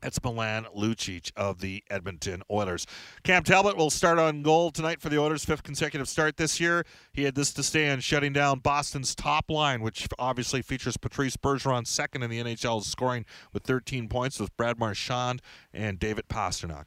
That's 0.00 0.22
Milan 0.24 0.66
Lucic 0.74 1.30
of 1.36 1.60
the 1.60 1.84
Edmonton 1.90 2.42
Oilers. 2.50 2.86
Cam 3.22 3.42
Talbot 3.42 3.76
will 3.76 3.90
start 3.90 4.18
on 4.18 4.42
goal 4.42 4.70
tonight 4.70 5.00
for 5.00 5.10
the 5.10 5.18
Oilers' 5.18 5.44
fifth 5.44 5.62
consecutive 5.62 6.08
start 6.08 6.38
this 6.38 6.58
year. 6.58 6.86
He 7.12 7.24
had 7.24 7.34
this 7.34 7.52
to 7.54 7.62
say 7.62 7.90
on 7.90 8.00
shutting 8.00 8.32
down 8.32 8.60
Boston's 8.60 9.14
top 9.14 9.50
line, 9.50 9.82
which 9.82 10.08
obviously 10.18 10.62
features 10.62 10.96
Patrice 10.96 11.36
Bergeron 11.36 11.86
second 11.86 12.22
in 12.22 12.30
the 12.30 12.42
NHL 12.42 12.82
scoring 12.82 13.26
with 13.52 13.62
13 13.64 14.08
points 14.08 14.40
with 14.40 14.56
Brad 14.56 14.78
Marchand 14.78 15.42
and 15.74 15.98
David 15.98 16.28
Pastrnak. 16.28 16.86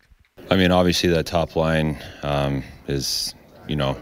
I 0.50 0.56
mean, 0.56 0.72
obviously 0.72 1.10
that 1.10 1.28
top 1.28 1.56
line 1.56 2.00
um, 2.24 2.64
is, 2.88 3.36
you 3.68 3.76
know, 3.76 3.98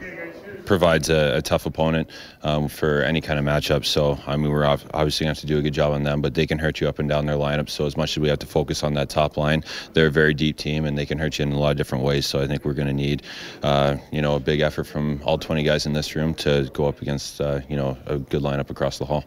provides 0.66 1.10
a, 1.10 1.38
a 1.38 1.42
tough 1.42 1.66
opponent 1.66 2.10
um, 2.44 2.68
for 2.68 3.02
any 3.02 3.20
kind 3.22 3.40
of 3.40 3.46
matchup. 3.46 3.86
So 3.86 4.18
I 4.26 4.38
mean, 4.38 4.52
we're 4.52 4.66
obviously 4.66 5.26
going 5.26 5.36
to 5.36 5.40
have 5.40 5.40
to 5.40 5.46
do 5.46 5.58
a 5.58 5.62
good 5.62 5.74
job 5.74 5.92
on 5.94 6.04
them, 6.04 6.22
but 6.22 6.34
they 6.34 6.48
can 6.48 6.60
hurt 6.60 6.80
you 6.80 6.88
up 6.88 7.00
and 7.00 7.10
down 7.10 7.26
their 7.26 7.36
lineup. 7.36 7.70
So 7.70 7.86
as 7.86 7.98
much 7.98 8.12
as 8.12 8.20
we 8.20 8.30
have 8.30 8.40
to 8.40 8.48
focus 8.48 8.84
on 8.84 8.94
that 8.94 9.10
top 9.10 9.38
line, 9.38 9.64
they're 9.94 10.08
a 10.08 10.12
very 10.12 10.34
deep 10.34 10.58
team 10.58 10.86
and 10.86 10.98
they 10.98 11.06
can 11.06 11.18
hurt 11.18 11.40
you 11.40 11.44
in 11.44 11.52
a 11.52 11.60
lot 11.60 11.72
of 11.72 11.78
different 11.78 12.04
ways. 12.04 12.26
So 12.26 12.42
I 12.42 12.48
think 12.48 12.66
we're 12.66 12.74
going 12.74 12.88
to 12.88 12.94
need, 12.94 13.24
uh, 13.64 13.98
you 14.12 14.22
know, 14.22 14.36
a 14.36 14.40
big 14.40 14.62
effort 14.62 14.86
from 14.86 15.22
all 15.24 15.38
20 15.38 15.64
guys 15.64 15.86
in 15.86 15.94
this 15.94 16.16
room 16.16 16.34
to 16.36 16.70
go 16.74 16.86
up 16.86 17.02
against, 17.02 17.42
uh, 17.42 17.60
you 17.70 17.76
know, 17.76 17.98
a 18.06 18.18
good 18.18 18.42
lineup 18.42 18.70
across 18.70 18.98
the 18.98 19.06
hall. 19.06 19.26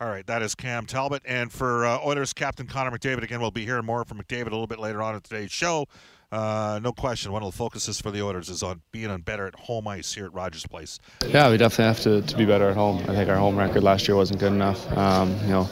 All 0.00 0.08
right, 0.08 0.26
that 0.26 0.42
is 0.42 0.54
Cam 0.54 0.86
Talbot. 0.86 1.22
And 1.24 1.52
for 1.52 1.86
uh, 1.86 2.00
Oilers 2.04 2.32
captain 2.32 2.66
Connor 2.66 2.90
McDavid, 2.90 3.22
again, 3.22 3.40
we'll 3.40 3.52
be 3.52 3.64
hearing 3.64 3.86
more 3.86 4.04
from 4.04 4.18
McDavid 4.18 4.48
a 4.48 4.50
little 4.50 4.66
bit 4.66 4.80
later 4.80 5.02
on 5.02 5.14
in 5.14 5.20
today's 5.20 5.52
show. 5.52 5.86
Uh, 6.34 6.80
no 6.82 6.90
question, 6.90 7.30
one 7.30 7.44
of 7.44 7.52
the 7.52 7.56
focuses 7.56 8.00
for 8.00 8.10
the 8.10 8.20
Oilers 8.20 8.48
is 8.48 8.64
on 8.64 8.82
being 8.90 9.08
on 9.08 9.20
better 9.20 9.46
at 9.46 9.54
home 9.54 9.86
ice 9.86 10.12
here 10.12 10.24
at 10.24 10.34
Rogers 10.34 10.66
Place. 10.66 10.98
Yeah, 11.28 11.48
we 11.48 11.56
definitely 11.56 11.84
have 11.84 12.00
to, 12.00 12.22
to 12.22 12.36
be 12.36 12.44
better 12.44 12.68
at 12.68 12.74
home. 12.74 12.98
I 13.02 13.14
think 13.14 13.30
our 13.30 13.36
home 13.36 13.56
record 13.56 13.84
last 13.84 14.08
year 14.08 14.16
wasn't 14.16 14.40
good 14.40 14.52
enough. 14.52 14.90
Um, 14.98 15.30
you 15.42 15.50
know, 15.50 15.70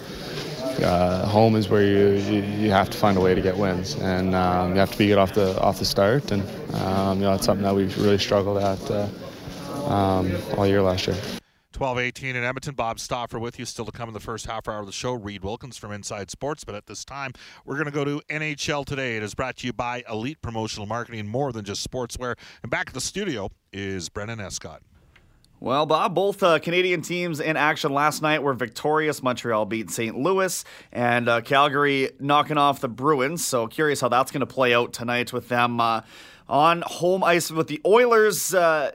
uh, 0.85 1.27
home 1.27 1.57
is 1.57 1.69
where 1.69 1.83
you, 1.83 2.11
you 2.33 2.43
you 2.43 2.71
have 2.71 2.89
to 2.91 2.97
find 2.97 3.19
a 3.19 3.21
way 3.21 3.35
to 3.35 3.41
get 3.41 3.57
wins, 3.57 3.97
and 3.97 4.37
um, 4.37 4.71
you 4.71 4.79
have 4.79 4.93
to 4.93 4.99
be 4.99 5.09
good 5.09 5.19
off 5.19 5.35
the 5.35 5.61
off 5.61 5.81
the 5.81 5.85
start. 5.85 6.31
And 6.31 6.45
um, 6.75 7.19
you 7.19 7.25
know, 7.25 7.35
it's 7.35 7.45
something 7.45 7.65
that 7.65 7.75
we've 7.75 7.99
really 7.99 8.19
struggled 8.19 8.59
at 8.59 8.89
uh, 8.89 9.09
um, 9.93 10.33
all 10.57 10.65
year 10.65 10.81
last 10.81 11.09
year. 11.09 11.17
12 11.73 11.99
18 11.99 12.37
in 12.37 12.45
Edmonton. 12.45 12.75
Bob 12.75 13.01
Stauffer 13.01 13.39
with 13.39 13.59
you. 13.59 13.65
Still 13.65 13.85
to 13.87 13.93
come 13.93 14.09
in 14.09 14.15
the 14.15 14.21
first 14.21 14.47
half 14.47 14.69
hour 14.69 14.81
of 14.81 14.87
the 14.87 14.93
show. 14.93 15.13
Reed 15.13 15.43
Wilkins 15.43 15.77
from 15.77 15.93
Inside 15.93 16.31
Sports. 16.31 16.65
But 16.65 16.75
at 16.75 16.87
this 16.87 17.05
time, 17.05 17.33
we're 17.65 17.75
going 17.75 17.87
to 17.87 17.91
go 17.93 18.05
to 18.05 18.23
NHL 18.29 18.85
Today. 18.85 19.17
It 19.17 19.23
is 19.23 19.35
brought 19.35 19.57
to 19.59 19.67
you 19.67 19.73
by 19.73 20.05
Elite 20.09 20.41
Promotional 20.43 20.87
Marketing, 20.87 21.27
more 21.27 21.53
than 21.53 21.65
just 21.65 21.89
sportswear. 21.89 22.37
And 22.63 22.71
back 22.71 22.89
at 22.89 22.95
the 22.95 23.01
studio 23.01 23.51
is 23.73 24.09
Brendan 24.09 24.41
Escott. 24.41 24.83
Well, 25.63 25.87
Bob, 25.87 26.17
both 26.17 26.43
uh, 26.43 26.59
Canadian 26.59 27.03
teams 27.03 27.39
in 27.39 27.57
action 27.57 27.93
last 27.93 28.21
night 28.21 28.43
were 28.43 28.53
victorious. 28.53 29.23
Montreal 29.23 29.65
beat 29.65 29.91
St. 29.91 30.19
Louis, 30.19 30.65
and 30.91 31.29
uh, 31.29 31.41
Calgary 31.41 32.11
knocking 32.19 32.59
off 32.59 32.81
the 32.81 32.89
Bruins. 32.89 33.45
So 33.45 33.69
curious 33.69 34.01
how 34.01 34.09
that's 34.09 34.33
going 34.33 34.41
to 34.41 34.47
play 34.47 34.75
out 34.75 34.93
tonight 34.93 35.33
with 35.33 35.49
them 35.49 35.81
uh, 35.81 36.01
on 36.49 36.83
home 36.85 37.23
ice 37.23 37.53
with 37.53 37.69
the 37.69 37.81
Oilers. 37.87 38.53
Uh, 38.53 38.91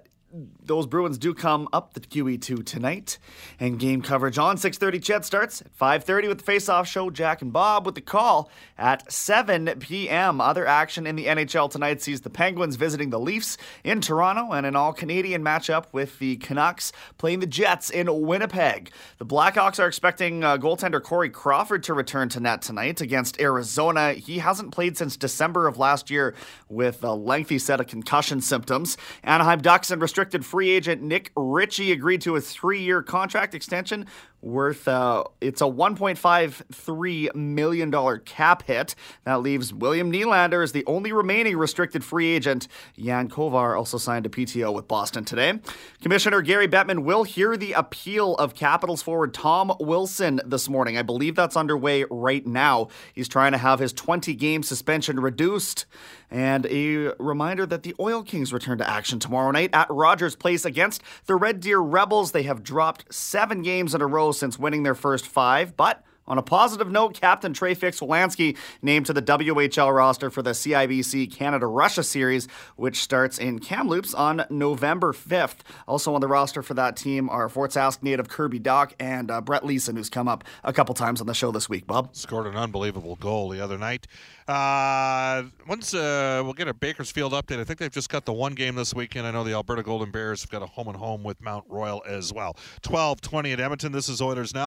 those 0.63 0.85
Bruins 0.85 1.17
do 1.17 1.33
come 1.33 1.69
up 1.71 1.93
the 1.93 2.01
QE2 2.01 2.65
tonight, 2.65 3.17
and 3.59 3.79
game 3.79 4.01
coverage 4.01 4.37
on 4.37 4.57
6:30. 4.57 4.99
CHED 4.99 5.25
starts 5.25 5.61
at 5.61 5.71
5:30 5.73 6.27
with 6.27 6.39
the 6.39 6.43
face-off 6.43 6.87
show. 6.87 7.09
Jack 7.09 7.41
and 7.41 7.53
Bob 7.53 7.85
with 7.85 7.95
the 7.95 8.01
call 8.01 8.49
at 8.77 9.09
7 9.11 9.73
p.m. 9.79 10.41
Other 10.41 10.67
action 10.67 11.07
in 11.07 11.15
the 11.15 11.25
NHL 11.25 11.71
tonight 11.71 12.01
sees 12.01 12.21
the 12.21 12.29
Penguins 12.29 12.75
visiting 12.75 13.09
the 13.09 13.19
Leafs 13.19 13.57
in 13.83 14.01
Toronto, 14.01 14.51
and 14.51 14.65
an 14.65 14.75
all-Canadian 14.75 15.43
matchup 15.43 15.85
with 15.91 16.19
the 16.19 16.35
Canucks 16.37 16.91
playing 17.17 17.39
the 17.39 17.47
Jets 17.47 17.89
in 17.89 18.07
Winnipeg. 18.23 18.91
The 19.19 19.25
Blackhawks 19.25 19.79
are 19.79 19.87
expecting 19.87 20.43
uh, 20.43 20.57
goaltender 20.57 21.01
Corey 21.01 21.29
Crawford 21.29 21.83
to 21.83 21.93
return 21.93 22.27
to 22.29 22.39
net 22.39 22.61
tonight 22.61 22.99
against 22.99 23.39
Arizona. 23.39 24.13
He 24.13 24.39
hasn't 24.39 24.71
played 24.71 24.97
since 24.97 25.15
December 25.15 25.67
of 25.67 25.77
last 25.77 26.11
year 26.11 26.35
with 26.67 27.03
a 27.03 27.13
lengthy 27.13 27.59
set 27.59 27.79
of 27.79 27.87
concussion 27.87 28.41
symptoms. 28.41 28.97
Anaheim 29.23 29.61
Ducks 29.61 29.89
and 29.89 30.01
restricted 30.01 30.16
free 30.45 30.69
agent 30.69 31.01
Nick 31.01 31.31
Ritchie 31.35 31.91
agreed 31.91 32.21
to 32.21 32.35
a 32.35 32.41
three-year 32.41 33.01
contract 33.03 33.53
extension 33.53 34.05
worth 34.41 34.87
uh, 34.87 35.23
it's 35.41 35.61
a 35.61 35.65
1.53 35.65 37.35
million 37.35 37.89
dollar 37.89 38.17
cap 38.19 38.63
hit 38.63 38.95
that 39.23 39.41
leaves 39.41 39.73
William 39.73 40.11
Nylander 40.11 40.63
as 40.63 40.71
the 40.71 40.85
only 40.85 41.11
remaining 41.11 41.57
restricted 41.57 42.03
free 42.03 42.27
agent. 42.27 42.67
Jan 42.97 43.29
Kovar 43.29 43.77
also 43.77 43.97
signed 43.97 44.25
a 44.25 44.29
PTO 44.29 44.73
with 44.73 44.87
Boston 44.87 45.25
today. 45.25 45.59
Commissioner 46.01 46.41
Gary 46.41 46.67
Bettman 46.67 46.99
will 46.99 47.23
hear 47.23 47.57
the 47.57 47.73
appeal 47.73 48.35
of 48.35 48.55
Capitals 48.55 49.01
forward 49.01 49.33
Tom 49.33 49.73
Wilson 49.79 50.39
this 50.45 50.69
morning. 50.69 50.97
I 50.97 51.01
believe 51.01 51.35
that's 51.35 51.57
underway 51.57 52.05
right 52.09 52.45
now. 52.45 52.87
He's 53.13 53.27
trying 53.27 53.53
to 53.53 53.57
have 53.57 53.79
his 53.79 53.93
20 53.93 54.35
game 54.35 54.63
suspension 54.63 55.19
reduced. 55.19 55.85
And 56.29 56.65
a 56.65 57.13
reminder 57.19 57.65
that 57.65 57.83
the 57.83 57.95
Oil 57.99 58.21
Kings 58.21 58.51
return 58.51 58.77
to 58.79 58.89
action 58.89 59.17
tomorrow 59.17 59.49
night 59.51 59.69
at 59.71 59.89
Rogers 59.89 60.35
Place 60.35 60.65
against 60.65 61.01
the 61.25 61.35
Red 61.35 61.61
Deer 61.61 61.79
Rebels. 61.79 62.33
They 62.33 62.43
have 62.43 62.63
dropped 62.63 63.13
seven 63.13 63.61
games 63.61 63.95
in 63.95 64.01
a 64.01 64.07
row 64.07 64.26
since 64.33 64.57
winning 64.59 64.83
their 64.83 64.95
first 64.95 65.27
five, 65.27 65.75
but 65.75 66.03
on 66.27 66.37
a 66.37 66.41
positive 66.41 66.91
note, 66.91 67.19
Captain 67.19 67.53
Trey 67.53 67.73
Fix-Wolansky 67.73 68.57
named 68.81 69.05
to 69.07 69.13
the 69.13 69.21
WHL 69.21 69.95
roster 69.95 70.29
for 70.29 70.41
the 70.41 70.51
CIBC 70.51 71.31
Canada-Russia 71.33 72.03
series, 72.03 72.47
which 72.75 73.01
starts 73.01 73.37
in 73.37 73.59
Kamloops 73.59 74.13
on 74.13 74.45
November 74.49 75.13
5th. 75.13 75.57
Also 75.87 76.13
on 76.13 76.21
the 76.21 76.27
roster 76.27 76.61
for 76.61 76.73
that 76.73 76.95
team 76.95 77.29
are 77.29 77.47
Fort 77.49 77.71
Sask 77.71 78.03
native 78.03 78.29
Kirby 78.29 78.59
Dach 78.59 78.93
and 78.99 79.31
uh, 79.31 79.41
Brett 79.41 79.65
Leason, 79.65 79.95
who's 79.95 80.09
come 80.09 80.27
up 80.27 80.43
a 80.63 80.73
couple 80.73 80.93
times 80.93 81.21
on 81.21 81.27
the 81.27 81.33
show 81.33 81.51
this 81.51 81.69
week, 81.69 81.87
Bob. 81.87 82.15
Scored 82.15 82.47
an 82.47 82.55
unbelievable 82.55 83.15
goal 83.15 83.49
the 83.49 83.63
other 83.63 83.77
night. 83.77 84.07
Uh, 84.47 85.43
once 85.67 85.93
uh, 85.93 86.41
we'll 86.43 86.53
get 86.53 86.67
a 86.67 86.73
Bakersfield 86.73 87.33
update. 87.33 87.59
I 87.59 87.63
think 87.65 87.79
they've 87.79 87.91
just 87.91 88.09
got 88.09 88.25
the 88.25 88.33
one 88.33 88.53
game 88.53 88.75
this 88.75 88.93
weekend. 88.93 89.27
I 89.27 89.31
know 89.31 89.43
the 89.43 89.53
Alberta 89.53 89.83
Golden 89.83 90.09
Bears 90.09 90.41
have 90.41 90.49
got 90.49 90.61
a 90.61 90.65
home 90.65 90.87
and 90.87 90.95
home 90.95 91.23
with 91.23 91.41
Mount 91.41 91.65
Royal 91.67 92.01
as 92.07 92.31
well. 92.31 92.55
12 92.81 93.19
20 93.19 93.51
at 93.51 93.59
Edmonton. 93.59 93.91
This 93.91 94.07
is 94.07 94.21
Oilers 94.21 94.53
now. 94.53 94.66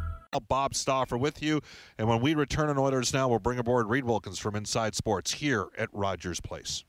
Bob 0.39 0.73
Stauffer 0.75 1.17
with 1.17 1.43
you. 1.43 1.61
And 1.97 2.07
when 2.07 2.21
we 2.21 2.33
return 2.33 2.69
on 2.69 2.77
Oilers 2.77 3.13
Now, 3.13 3.27
we'll 3.27 3.39
bring 3.39 3.59
aboard 3.59 3.89
Reed 3.89 4.05
Wilkins 4.05 4.39
from 4.39 4.55
Inside 4.55 4.95
Sports 4.95 5.33
here 5.33 5.67
at 5.77 5.89
Rogers 5.91 6.39
Place. 6.39 6.85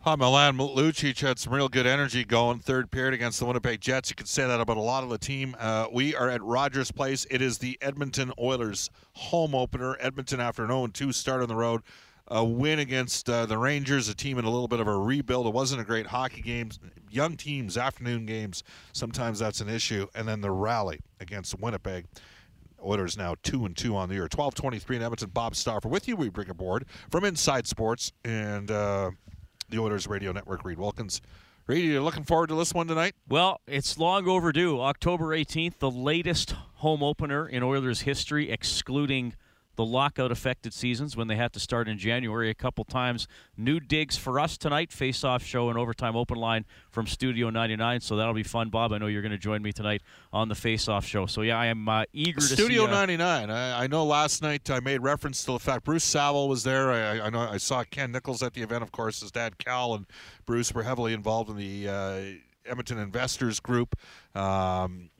Hi, 0.00 0.14
Milan 0.14 0.56
Lucic 0.56 1.18
had 1.20 1.36
some 1.36 1.52
real 1.52 1.68
good 1.68 1.84
energy 1.84 2.24
going 2.24 2.60
third 2.60 2.92
period 2.92 3.12
against 3.12 3.40
the 3.40 3.44
Winnipeg 3.44 3.80
Jets. 3.80 4.08
You 4.08 4.14
could 4.14 4.28
say 4.28 4.46
that 4.46 4.60
about 4.60 4.76
a 4.76 4.80
lot 4.80 5.02
of 5.02 5.10
the 5.10 5.18
team. 5.18 5.56
Uh, 5.58 5.88
we 5.92 6.14
are 6.14 6.30
at 6.30 6.40
Rogers 6.44 6.92
Place. 6.92 7.26
It 7.28 7.42
is 7.42 7.58
the 7.58 7.76
Edmonton 7.80 8.32
Oilers 8.38 8.88
home 9.14 9.52
opener. 9.52 9.96
Edmonton 9.98 10.38
after 10.38 10.62
an 10.64 10.70
0-2 10.70 11.12
start 11.12 11.42
on 11.42 11.48
the 11.48 11.56
road. 11.56 11.82
A 12.28 12.44
win 12.44 12.78
against 12.78 13.28
uh, 13.28 13.46
the 13.46 13.58
Rangers, 13.58 14.08
a 14.08 14.14
team 14.14 14.38
in 14.38 14.44
a 14.44 14.50
little 14.50 14.68
bit 14.68 14.78
of 14.78 14.86
a 14.86 14.96
rebuild. 14.96 15.48
It 15.48 15.52
wasn't 15.52 15.80
a 15.80 15.84
great 15.84 16.06
hockey 16.06 16.40
game. 16.40 16.70
Young 17.10 17.36
teams, 17.36 17.76
afternoon 17.76 18.26
games, 18.26 18.62
sometimes 18.92 19.40
that's 19.40 19.60
an 19.60 19.68
issue. 19.68 20.06
And 20.14 20.28
then 20.28 20.40
the 20.40 20.52
rally 20.52 21.00
against 21.18 21.58
Winnipeg. 21.58 22.06
Oilers 22.86 23.16
now 23.16 23.34
two 23.42 23.66
and 23.66 23.76
two 23.76 23.96
on 23.96 24.08
the 24.08 24.14
year. 24.14 24.28
Twelve 24.28 24.54
twenty 24.54 24.78
three 24.78 24.96
in 24.96 25.02
Edmonton. 25.02 25.30
Bob 25.30 25.56
Stauffer 25.56 25.88
with 25.88 26.06
you. 26.06 26.16
We 26.16 26.28
bring 26.28 26.48
aboard 26.48 26.86
from 27.10 27.24
Inside 27.24 27.66
Sports 27.66 28.12
and 28.24 28.70
uh, 28.70 29.10
the 29.68 29.78
Oilers 29.78 30.06
Radio 30.06 30.32
Network. 30.32 30.64
Reed 30.64 30.78
Wilkins. 30.78 31.20
Reed, 31.66 31.84
you 31.84 32.00
looking 32.00 32.22
forward 32.22 32.48
to 32.50 32.54
this 32.54 32.72
one 32.72 32.86
tonight? 32.86 33.16
Well, 33.28 33.60
it's 33.66 33.98
long 33.98 34.28
overdue. 34.28 34.80
October 34.80 35.36
18th, 35.36 35.78
the 35.80 35.90
latest 35.90 36.52
home 36.74 37.02
opener 37.02 37.48
in 37.48 37.64
Oilers 37.64 38.02
history, 38.02 38.50
excluding 38.52 39.34
the 39.76 39.84
lockout 39.84 40.32
affected 40.32 40.72
seasons 40.74 41.16
when 41.16 41.28
they 41.28 41.36
had 41.36 41.52
to 41.52 41.60
start 41.60 41.88
in 41.88 41.98
January 41.98 42.50
a 42.50 42.54
couple 42.54 42.84
times. 42.84 43.28
New 43.56 43.78
digs 43.78 44.16
for 44.16 44.40
us 44.40 44.56
tonight, 44.58 44.92
face 44.92 45.22
off 45.22 45.42
show 45.44 45.68
and 45.68 45.78
overtime 45.78 46.16
open 46.16 46.36
line 46.38 46.64
from 46.90 47.06
Studio 47.06 47.50
99. 47.50 48.00
So 48.00 48.16
that'll 48.16 48.34
be 48.34 48.42
fun, 48.42 48.70
Bob. 48.70 48.92
I 48.92 48.98
know 48.98 49.06
you're 49.06 49.22
going 49.22 49.32
to 49.32 49.38
join 49.38 49.62
me 49.62 49.72
tonight 49.72 50.02
on 50.32 50.48
the 50.48 50.54
face 50.54 50.88
off 50.88 51.04
show. 51.06 51.26
So 51.26 51.42
yeah, 51.42 51.58
I 51.58 51.66
am 51.66 51.88
uh, 51.88 52.04
eager 52.12 52.40
to 52.40 52.46
Studio 52.46 52.86
see. 52.86 52.92
uh, 52.92 52.94
99. 52.94 53.50
I, 53.50 53.84
I 53.84 53.86
know 53.86 54.04
last 54.04 54.42
night 54.42 54.68
I 54.70 54.80
made 54.80 55.02
reference 55.02 55.44
to 55.44 55.52
the 55.52 55.58
fact 55.58 55.84
Bruce 55.84 56.04
Saville 56.04 56.48
was 56.48 56.64
there. 56.64 56.90
I, 56.90 57.26
I 57.26 57.30
know 57.30 57.40
I 57.40 57.58
saw 57.58 57.84
Ken 57.84 58.12
Nichols 58.12 58.42
at 58.42 58.54
the 58.54 58.62
event. 58.62 58.82
Of 58.82 58.92
course, 58.92 59.20
his 59.20 59.30
dad 59.30 59.58
Cal 59.58 59.94
and 59.94 60.06
Bruce 60.46 60.74
were 60.74 60.82
heavily 60.82 61.12
involved 61.12 61.50
in 61.50 61.56
the 61.56 61.88
uh, 61.88 62.20
Edmonton 62.70 62.98
Investors 62.98 63.60
Group. 63.60 63.94
Um, 64.34 65.10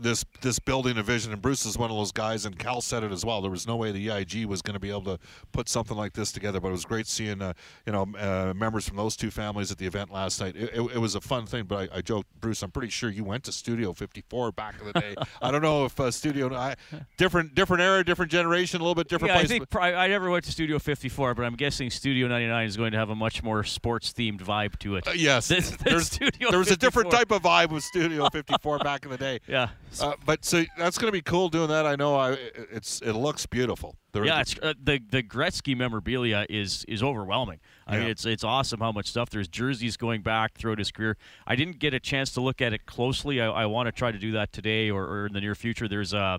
this 0.00 0.24
this 0.40 0.58
building 0.58 0.98
a 0.98 1.02
vision, 1.02 1.32
and 1.32 1.42
Bruce 1.42 1.66
is 1.66 1.78
one 1.78 1.90
of 1.90 1.96
those 1.96 2.12
guys, 2.12 2.46
and 2.46 2.58
Cal 2.58 2.80
said 2.80 3.02
it 3.02 3.12
as 3.12 3.24
well. 3.24 3.40
There 3.40 3.50
was 3.50 3.66
no 3.66 3.76
way 3.76 3.92
the 3.92 4.10
EIG 4.10 4.46
was 4.46 4.62
going 4.62 4.74
to 4.74 4.80
be 4.80 4.90
able 4.90 5.04
to 5.04 5.18
put 5.52 5.68
something 5.68 5.96
like 5.96 6.12
this 6.12 6.32
together, 6.32 6.60
but 6.60 6.68
it 6.68 6.72
was 6.72 6.84
great 6.84 7.06
seeing 7.06 7.42
uh, 7.42 7.52
you 7.86 7.92
know 7.92 8.06
uh, 8.18 8.52
members 8.54 8.88
from 8.88 8.96
those 8.96 9.16
two 9.16 9.30
families 9.30 9.70
at 9.70 9.78
the 9.78 9.86
event 9.86 10.12
last 10.12 10.40
night. 10.40 10.56
It, 10.56 10.70
it, 10.74 10.80
it 10.94 10.98
was 10.98 11.14
a 11.14 11.20
fun 11.20 11.46
thing, 11.46 11.64
but 11.64 11.90
I, 11.92 11.98
I 11.98 12.00
joked, 12.00 12.28
Bruce, 12.40 12.62
I'm 12.62 12.70
pretty 12.70 12.90
sure 12.90 13.10
you 13.10 13.24
went 13.24 13.44
to 13.44 13.52
Studio 13.52 13.92
54 13.92 14.52
back 14.52 14.76
in 14.80 14.86
the 14.86 14.92
day. 14.92 15.14
I 15.42 15.50
don't 15.50 15.62
know 15.62 15.84
if 15.84 15.98
uh, 15.98 16.10
Studio 16.10 16.54
I, 16.54 16.76
different 17.16 17.54
different 17.54 17.82
era, 17.82 18.04
different 18.04 18.30
generation, 18.30 18.80
a 18.80 18.84
little 18.84 18.94
bit 18.94 19.08
different 19.08 19.30
yeah, 19.30 19.38
place. 19.38 19.50
I 19.50 19.58
think 19.58 19.70
pri- 19.70 19.94
I 19.94 20.08
never 20.08 20.30
went 20.30 20.44
to 20.44 20.52
Studio 20.52 20.78
54, 20.78 21.34
but 21.34 21.44
I'm 21.44 21.56
guessing 21.56 21.90
Studio 21.90 22.28
99 22.28 22.66
is 22.66 22.76
going 22.76 22.92
to 22.92 22.98
have 22.98 23.10
a 23.10 23.14
much 23.14 23.42
more 23.42 23.64
sports 23.64 24.12
themed 24.12 24.40
vibe 24.40 24.78
to 24.80 24.96
it. 24.96 25.06
Uh, 25.06 25.12
yes, 25.14 25.48
there's, 25.84 26.18
there 26.18 26.58
was 26.58 26.70
a 26.70 26.76
different 26.76 27.10
type 27.10 27.30
of 27.30 27.42
vibe 27.42 27.70
with 27.70 27.84
Studio 27.84 28.28
54 28.32 28.78
back 28.78 29.04
in 29.04 29.10
the 29.10 29.16
day. 29.16 29.40
Yeah. 29.46 29.68
Uh, 30.00 30.12
but 30.26 30.44
so 30.44 30.64
that's 30.76 30.98
going 30.98 31.08
to 31.08 31.16
be 31.16 31.22
cool 31.22 31.48
doing 31.48 31.68
that. 31.68 31.86
I 31.86 31.96
know. 31.96 32.14
I 32.14 32.32
it's 32.70 33.00
it 33.00 33.14
looks 33.14 33.46
beautiful. 33.46 33.96
The- 34.12 34.22
yeah, 34.22 34.40
it's, 34.40 34.54
uh, 34.62 34.74
the 34.82 35.00
the 35.10 35.22
Gretzky 35.22 35.76
memorabilia 35.76 36.44
is 36.50 36.84
is 36.86 37.02
overwhelming. 37.02 37.58
I 37.86 37.96
mean, 37.96 38.02
Yeah. 38.04 38.08
it's 38.10 38.26
it's 38.26 38.44
awesome 38.44 38.80
how 38.80 38.92
much 38.92 39.06
stuff 39.06 39.30
there's. 39.30 39.48
Jerseys 39.48 39.96
going 39.96 40.20
back 40.22 40.54
throughout 40.58 40.78
his 40.78 40.92
career. 40.92 41.16
I 41.46 41.56
didn't 41.56 41.78
get 41.78 41.94
a 41.94 42.00
chance 42.00 42.30
to 42.32 42.40
look 42.42 42.60
at 42.60 42.72
it 42.74 42.84
closely. 42.86 43.40
I, 43.40 43.46
I 43.50 43.66
want 43.66 43.86
to 43.86 43.92
try 43.92 44.12
to 44.12 44.18
do 44.18 44.32
that 44.32 44.52
today 44.52 44.90
or, 44.90 45.04
or 45.06 45.26
in 45.26 45.32
the 45.32 45.40
near 45.40 45.54
future. 45.54 45.88
There's 45.88 46.12
a, 46.12 46.38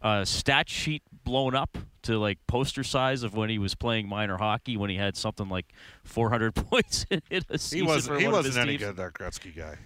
a 0.00 0.24
stat 0.24 0.68
sheet 0.70 1.02
blown 1.24 1.54
up 1.54 1.76
to 2.04 2.18
like 2.18 2.38
poster 2.46 2.82
size 2.82 3.22
of 3.22 3.34
when 3.34 3.48
he 3.50 3.58
was 3.58 3.74
playing 3.74 4.08
minor 4.08 4.38
hockey 4.38 4.76
when 4.76 4.90
he 4.90 4.96
had 4.96 5.16
something 5.16 5.48
like 5.48 5.72
400 6.04 6.52
points 6.54 7.06
in 7.10 7.20
a 7.50 7.58
season. 7.58 7.78
he 7.78 7.82
wasn't 7.84 8.20
he 8.20 8.26
one 8.26 8.34
of 8.34 8.44
his 8.44 8.56
wasn't 8.56 8.68
any 8.68 8.78
teams. 8.78 8.88
good. 8.88 8.96
That 8.96 9.12
Gretzky 9.12 9.54
guy. 9.54 9.76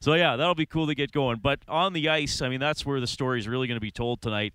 So 0.00 0.14
yeah, 0.14 0.36
that'll 0.36 0.54
be 0.54 0.66
cool 0.66 0.86
to 0.86 0.94
get 0.94 1.12
going. 1.12 1.38
But 1.38 1.60
on 1.68 1.92
the 1.92 2.08
ice, 2.08 2.42
I 2.42 2.48
mean, 2.48 2.60
that's 2.60 2.84
where 2.86 3.00
the 3.00 3.06
story 3.06 3.38
is 3.40 3.48
really 3.48 3.66
going 3.66 3.76
to 3.76 3.80
be 3.80 3.90
told 3.90 4.20
tonight. 4.20 4.54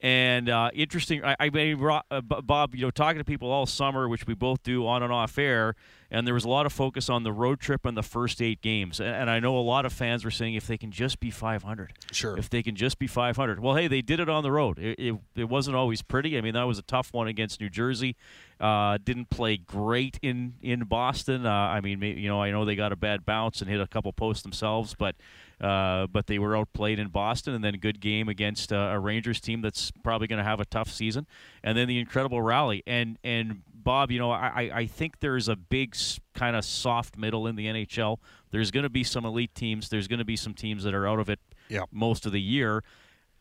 And 0.00 0.48
uh, 0.48 0.70
interesting, 0.74 1.24
I, 1.24 1.34
I 1.40 1.50
mean, 1.50 1.82
uh, 1.82 2.20
Bob, 2.20 2.76
you 2.76 2.82
know, 2.82 2.90
talking 2.92 3.18
to 3.18 3.24
people 3.24 3.50
all 3.50 3.66
summer, 3.66 4.08
which 4.08 4.28
we 4.28 4.34
both 4.34 4.62
do 4.62 4.86
on 4.86 5.02
and 5.02 5.12
off 5.12 5.36
air, 5.38 5.74
and 6.08 6.24
there 6.24 6.34
was 6.34 6.44
a 6.44 6.48
lot 6.48 6.66
of 6.66 6.72
focus 6.72 7.08
on 7.10 7.24
the 7.24 7.32
road 7.32 7.58
trip 7.58 7.84
and 7.84 7.96
the 7.96 8.02
first 8.04 8.40
eight 8.40 8.60
games. 8.62 9.00
And, 9.00 9.08
and 9.08 9.28
I 9.28 9.40
know 9.40 9.58
a 9.58 9.60
lot 9.60 9.84
of 9.84 9.92
fans 9.92 10.24
were 10.24 10.30
saying 10.30 10.54
if 10.54 10.68
they 10.68 10.78
can 10.78 10.92
just 10.92 11.18
be 11.18 11.32
500, 11.32 11.92
Sure. 12.12 12.38
if 12.38 12.48
they 12.48 12.62
can 12.62 12.76
just 12.76 13.00
be 13.00 13.08
500. 13.08 13.58
Well, 13.58 13.74
hey, 13.74 13.88
they 13.88 14.00
did 14.00 14.20
it 14.20 14.28
on 14.28 14.44
the 14.44 14.52
road. 14.52 14.78
It, 14.78 15.00
it, 15.00 15.16
it 15.34 15.48
wasn't 15.48 15.74
always 15.76 16.00
pretty. 16.00 16.38
I 16.38 16.42
mean, 16.42 16.54
that 16.54 16.62
was 16.68 16.78
a 16.78 16.82
tough 16.82 17.12
one 17.12 17.26
against 17.26 17.60
New 17.60 17.68
Jersey. 17.68 18.14
Uh, 18.60 18.98
didn't 19.04 19.30
play 19.30 19.56
great 19.56 20.18
in 20.20 20.54
in 20.62 20.80
Boston. 20.84 21.46
Uh, 21.46 21.50
I 21.52 21.80
mean, 21.80 22.02
you 22.02 22.28
know, 22.28 22.42
I 22.42 22.50
know 22.50 22.64
they 22.64 22.74
got 22.74 22.90
a 22.92 22.96
bad 22.96 23.24
bounce 23.24 23.60
and 23.60 23.70
hit 23.70 23.80
a 23.80 23.86
couple 23.86 24.12
posts 24.12 24.42
themselves, 24.42 24.96
but 24.98 25.14
uh, 25.60 26.06
but 26.08 26.26
they 26.26 26.38
were 26.40 26.56
outplayed 26.56 26.98
in 26.98 27.08
Boston, 27.08 27.54
and 27.54 27.62
then 27.62 27.74
a 27.74 27.78
good 27.78 28.00
game 28.00 28.28
against 28.28 28.72
uh, 28.72 28.90
a 28.92 28.98
Rangers 28.98 29.40
team 29.40 29.60
that's 29.60 29.92
probably 30.02 30.26
going 30.26 30.38
to 30.38 30.44
have 30.44 30.58
a 30.60 30.64
tough 30.64 30.90
season, 30.90 31.26
and 31.62 31.78
then 31.78 31.86
the 31.86 31.98
incredible 32.00 32.42
rally. 32.42 32.82
And 32.86 33.16
and 33.22 33.62
Bob, 33.72 34.10
you 34.10 34.18
know, 34.18 34.32
I 34.32 34.70
I- 34.74 34.86
think 34.86 35.20
there's 35.20 35.46
a 35.48 35.54
big 35.56 35.96
kind 36.34 36.56
of 36.56 36.64
soft 36.64 37.16
middle 37.16 37.46
in 37.46 37.54
the 37.54 37.66
NHL. 37.66 38.18
There's 38.50 38.70
going 38.72 38.82
to 38.84 38.90
be 38.90 39.04
some 39.04 39.24
elite 39.24 39.54
teams. 39.54 39.88
There's 39.88 40.08
going 40.08 40.18
to 40.18 40.24
be 40.24 40.36
some 40.36 40.54
teams 40.54 40.82
that 40.84 40.94
are 40.94 41.06
out 41.06 41.20
of 41.20 41.28
it 41.30 41.38
Yeah. 41.68 41.82
most 41.92 42.26
of 42.26 42.32
the 42.32 42.40
year. 42.40 42.82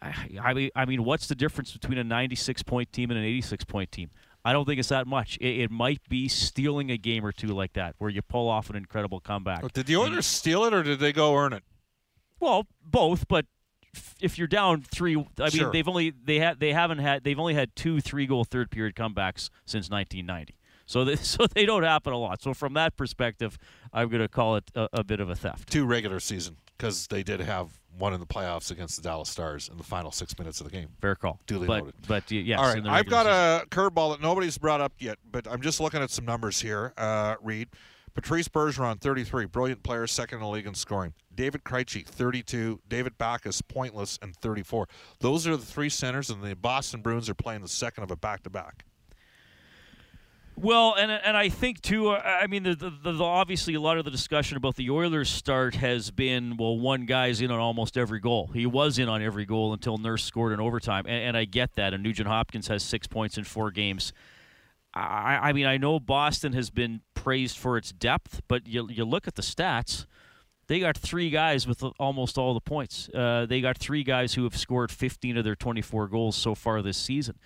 I 0.01 0.13
I 0.41 0.53
mean, 0.53 0.69
I 0.75 0.85
mean, 0.85 1.03
what's 1.03 1.27
the 1.27 1.33
difference 1.35 1.71
between 1.73 1.97
a 1.97 2.03
96 2.03 2.61
point 2.63 2.91
team 2.93 3.09
and 3.09 3.17
an 3.17 3.25
86 3.25 3.63
point 3.65 3.91
team? 3.91 4.11
I 4.47 4.53
don't 4.53 4.63
think 4.63 4.79
it's 4.79 4.87
that 4.87 5.07
much. 5.07 5.37
It, 5.41 5.63
it 5.63 5.71
might 5.71 5.99
be 6.07 6.29
stealing 6.29 6.89
a 6.89 6.95
game 6.97 7.25
or 7.25 7.33
two 7.33 7.49
like 7.49 7.73
that, 7.73 7.95
where 7.97 8.09
you 8.09 8.21
pull 8.21 8.47
off 8.47 8.69
an 8.69 8.77
incredible 8.77 9.19
comeback. 9.19 9.73
Did 9.73 9.87
the 9.87 9.97
Oilers 9.97 10.25
steal 10.25 10.63
it 10.63 10.73
or 10.73 10.83
did 10.83 10.99
they 10.99 11.11
go 11.11 11.35
earn 11.35 11.51
it? 11.51 11.63
Well, 12.39 12.65
both, 12.81 13.27
but 13.27 13.45
if 14.21 14.37
you're 14.37 14.47
down 14.47 14.83
three, 14.83 15.17
I 15.37 15.49
mean, 15.53 15.71
they've 15.73 15.87
only 15.87 16.11
they 16.11 16.39
had 16.39 16.61
they 16.61 16.71
haven't 16.71 16.99
had 16.99 17.25
they've 17.25 17.37
only 17.37 17.55
had 17.55 17.75
two 17.75 17.99
three 17.99 18.25
goal 18.25 18.45
third 18.45 18.71
period 18.71 18.95
comebacks 18.95 19.49
since 19.65 19.89
1990. 19.89 20.57
So 20.85 21.03
they, 21.03 21.15
so 21.17 21.45
they 21.47 21.65
don't 21.65 21.83
happen 21.83 22.13
a 22.13 22.17
lot. 22.17 22.41
So 22.41 22.53
from 22.53 22.73
that 22.75 22.95
perspective, 22.95 23.57
I'm 23.91 24.07
going 24.07 24.21
to 24.21 24.29
call 24.29 24.55
it 24.55 24.71
a, 24.73 24.87
a 24.93 25.03
bit 25.03 25.19
of 25.19 25.29
a 25.29 25.35
theft. 25.35 25.69
Two 25.69 25.85
regular 25.85 26.21
season 26.21 26.55
because 26.77 27.07
they 27.07 27.23
did 27.23 27.39
have 27.39 27.69
one 27.97 28.13
in 28.13 28.19
the 28.19 28.25
playoffs 28.25 28.71
against 28.71 28.97
the 28.97 29.01
Dallas 29.01 29.29
Stars 29.29 29.69
in 29.69 29.77
the 29.77 29.83
final 29.83 30.11
six 30.11 30.37
minutes 30.37 30.61
of 30.61 30.65
the 30.65 30.71
game. 30.71 30.89
Fair 31.01 31.15
call. 31.15 31.39
Duly 31.47 31.67
but, 31.67 31.79
noted. 31.79 31.93
But 32.07 32.31
yes, 32.31 32.59
All 32.59 32.69
in 32.69 32.83
the 32.83 32.89
I've 32.89 33.09
got 33.09 33.25
season. 33.25 33.67
a 33.83 33.89
curveball 33.89 34.11
that 34.11 34.21
nobody's 34.21 34.57
brought 34.57 34.81
up 34.81 34.93
yet, 34.99 35.17
but 35.31 35.47
I'm 35.49 35.61
just 35.61 35.79
looking 35.79 36.01
at 36.01 36.11
some 36.11 36.25
numbers 36.25 36.61
here. 36.61 36.93
Uh, 36.97 37.35
Reed, 37.41 37.69
Patrice 38.13 38.47
Bergeron, 38.47 38.99
33, 38.99 39.45
brilliant 39.45 39.83
player, 39.83 40.07
second 40.07 40.37
in 40.37 40.43
the 40.43 40.49
league 40.49 40.67
in 40.67 40.73
scoring. 40.73 41.13
David 41.33 41.63
Krejci, 41.63 42.05
32. 42.05 42.81
David 42.87 43.17
Backes, 43.17 43.61
pointless, 43.61 44.17
and 44.21 44.35
34. 44.35 44.87
Those 45.19 45.45
are 45.47 45.55
the 45.55 45.65
three 45.65 45.89
centers, 45.89 46.29
and 46.29 46.41
the 46.41 46.55
Boston 46.55 47.01
Bruins 47.01 47.29
are 47.29 47.35
playing 47.35 47.61
the 47.61 47.67
second 47.67 48.03
of 48.03 48.11
a 48.11 48.15
back-to-back. 48.15 48.85
Well, 50.59 50.95
and 50.97 51.11
and 51.11 51.37
I 51.37 51.49
think 51.49 51.81
too. 51.81 52.09
uh, 52.09 52.21
I 52.41 52.47
mean, 52.47 52.63
the, 52.63 52.73
the, 52.73 53.11
the, 53.11 53.23
obviously 53.23 53.75
a 53.75 53.79
lot 53.79 53.99
of 53.99 54.05
the 54.05 54.11
discussion 54.11 54.57
about 54.57 54.75
the 54.75 54.89
Oilers' 54.89 55.29
start 55.29 55.75
has 55.75 56.09
been 56.09 56.57
well, 56.57 56.79
one 56.79 57.05
guy's 57.05 57.41
in 57.41 57.51
on 57.51 57.59
almost 57.59 57.95
every 57.95 58.19
goal. 58.19 58.49
He 58.51 58.65
was 58.65 58.97
in 58.97 59.07
on 59.07 59.21
every 59.21 59.45
goal 59.45 59.71
until 59.71 59.99
Nurse 59.99 60.23
scored 60.23 60.53
in 60.53 60.59
overtime, 60.59 61.05
and, 61.07 61.23
and 61.23 61.37
I 61.37 61.45
get 61.45 61.75
that. 61.75 61.93
And 61.93 62.01
Nugent 62.01 62.27
Hopkins 62.27 62.69
has 62.69 62.81
six 62.81 63.05
points 63.05 63.37
in 63.37 63.43
four 63.43 63.69
games. 63.69 64.13
I, 64.95 65.39
I 65.43 65.53
mean, 65.53 65.67
I 65.67 65.77
know 65.77 65.99
Boston 65.99 66.53
has 66.53 66.71
been 66.71 67.01
praised 67.13 67.55
for 67.55 67.77
its 67.77 67.91
depth, 67.91 68.41
but 68.47 68.65
you 68.65 68.89
you 68.89 69.05
look 69.05 69.27
at 69.27 69.35
the 69.35 69.43
stats. 69.43 70.07
They 70.65 70.79
got 70.79 70.97
three 70.97 71.29
guys 71.29 71.67
with 71.67 71.83
almost 71.99 72.35
all 72.39 72.55
the 72.55 72.61
points. 72.61 73.09
Uh, 73.09 73.45
they 73.47 73.61
got 73.61 73.77
three 73.77 74.03
guys 74.03 74.33
who 74.33 74.43
have 74.43 74.57
scored 74.57 74.91
15 74.91 75.37
of 75.37 75.43
their 75.45 75.55
24 75.55 76.07
goals 76.07 76.35
so 76.35 76.55
far 76.55 76.81
this 76.81 76.97
season. 76.97 77.37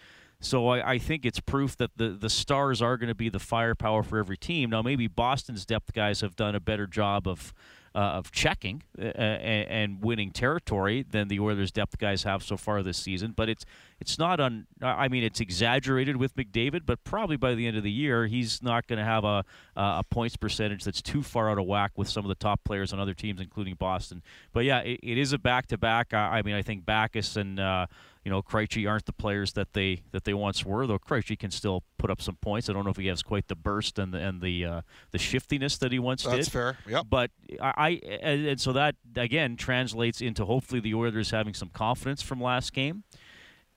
So 0.42 0.68
I, 0.68 0.94
I 0.94 0.98
think 0.98 1.26
it's 1.26 1.40
proof 1.40 1.78
that 1.78 1.92
the, 1.98 2.10
the 2.10 2.30
stars 2.30 2.82
are 2.82 2.98
going 2.98 3.10
to 3.10 3.16
be 3.16 3.30
the 3.30 3.40
firepower 3.40 4.04
for 4.04 4.18
every 4.18 4.38
team. 4.38 4.72
Now 4.72 4.82
maybe 4.82 5.08
Boston's 5.08 5.66
depth 5.66 5.94
guys 5.94 6.22
have 6.22 6.36
done 6.36 6.56
a 6.56 6.60
better 6.60 6.88
job 6.88 7.28
of 7.28 7.54
uh, 7.94 8.00
of 8.00 8.32
checking 8.32 8.84
uh, 8.98 9.04
and, 9.04 9.70
and 9.70 10.04
winning 10.04 10.32
territory 10.32 11.06
than 11.10 11.28
the 11.28 11.40
Oilers' 11.40 11.72
depth 11.72 11.98
guys 11.98 12.24
have 12.24 12.42
so 12.42 12.56
far 12.56 12.82
this 12.82 12.98
season. 12.98 13.34
But 13.36 13.50
it's 13.50 13.66
it's 14.00 14.18
not 14.18 14.40
on. 14.40 14.66
I 14.82 15.10
mean, 15.10 15.24
it's 15.24 15.42
exaggerated 15.42 16.16
with 16.16 16.36
McDavid, 16.36 16.86
but 16.86 17.04
probably 17.04 17.36
by 17.36 17.54
the 17.54 17.68
end 17.68 17.78
of 17.78 17.84
the 17.84 17.92
year, 17.92 18.28
he's 18.28 18.64
not 18.64 18.88
going 18.88 19.00
to 19.00 19.06
have 19.06 19.26
a 19.26 19.44
a 19.76 20.04
points 20.10 20.38
percentage 20.38 20.84
that's 20.84 21.02
too 21.02 21.22
far 21.22 21.50
out 21.50 21.58
of 21.58 21.66
whack 21.66 21.92
with 21.98 22.08
some 22.08 22.24
of 22.24 22.30
the 22.30 22.36
top 22.36 22.64
players 22.64 22.94
on 22.94 23.00
other 23.00 23.14
teams, 23.14 23.42
including 23.42 23.76
Boston. 23.76 24.24
But 24.54 24.64
yeah, 24.64 24.80
it, 24.80 25.00
it 25.04 25.18
is 25.18 25.34
a 25.34 25.38
back 25.38 25.68
to 25.68 25.78
back. 25.78 26.14
I 26.14 26.42
mean, 26.44 26.56
I 26.56 26.62
think 26.62 26.86
Backes 26.86 27.36
and 27.36 27.60
uh, 27.60 27.88
you 28.24 28.30
know 28.32 28.42
Krejci 28.42 28.88
aren't 28.88 29.06
the 29.06 29.14
players 29.14 29.54
that 29.54 29.74
they 29.74 30.02
that 30.12 30.24
they 30.24 30.34
once 30.34 30.66
were. 30.66 30.86
Though 30.86 31.00
Krejci 31.00 31.38
can 31.38 31.52
still 31.52 31.84
put 31.98 32.10
up 32.10 32.22
some 32.22 32.36
points. 32.36 32.70
I 32.70 32.74
don't 32.74 32.84
know 32.84 32.92
if 32.92 32.98
he 32.98 33.08
has 33.08 33.24
quite 33.24 33.48
the 33.48 33.56
burst 33.56 33.98
and 33.98 34.14
the 34.14 34.20
and 34.20 34.42
the 34.42 34.66
uh, 34.66 34.82
the 35.12 35.18
shiftiness 35.18 35.78
that 35.80 35.92
he 35.92 36.00
once 36.00 36.24
That's 36.24 36.46
did. 36.46 36.52
fair. 36.52 36.78
Yep. 36.88 37.06
But 37.10 37.32
I, 37.60 37.74
I 37.78 37.90
and, 38.22 38.46
and 38.46 38.62
so 38.62 38.74
that 38.74 38.96
again 39.16 39.56
translates 39.56 40.22
into 40.22 40.46
hopefully 40.46 40.82
the 40.82 40.94
Oilers 40.94 41.32
having 41.32 41.54
some 41.54 41.70
confidence 41.70 42.22
from 42.22 42.42
last 42.42 42.74
game 42.74 43.04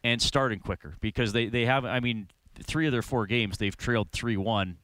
and 0.02 0.20
starting 0.20 0.60
quicker 0.60 0.96
because 1.00 1.32
they 1.32 1.46
they 1.46 1.64
have. 1.64 1.84
I 1.84 2.00
mean, 2.00 2.28
three 2.62 2.86
of 2.86 2.92
their 2.92 3.02
four 3.02 3.26
games 3.26 3.58
they've 3.58 3.76
trailed 3.76 4.10
three 4.10 4.36
one 4.36 4.78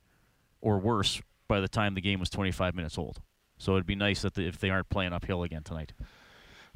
or 0.62 0.78
worse 0.78 1.20
by 1.48 1.60
the 1.60 1.68
time 1.68 1.94
the 1.94 2.00
game 2.00 2.20
was 2.20 2.30
25 2.30 2.74
minutes 2.74 2.96
old. 2.96 3.20
So 3.58 3.72
it'd 3.72 3.86
be 3.86 3.96
nice 3.96 4.22
that 4.22 4.34
the, 4.34 4.46
if 4.46 4.58
they 4.58 4.70
aren't 4.70 4.88
playing 4.88 5.12
uphill 5.12 5.42
again 5.42 5.62
tonight. 5.62 5.92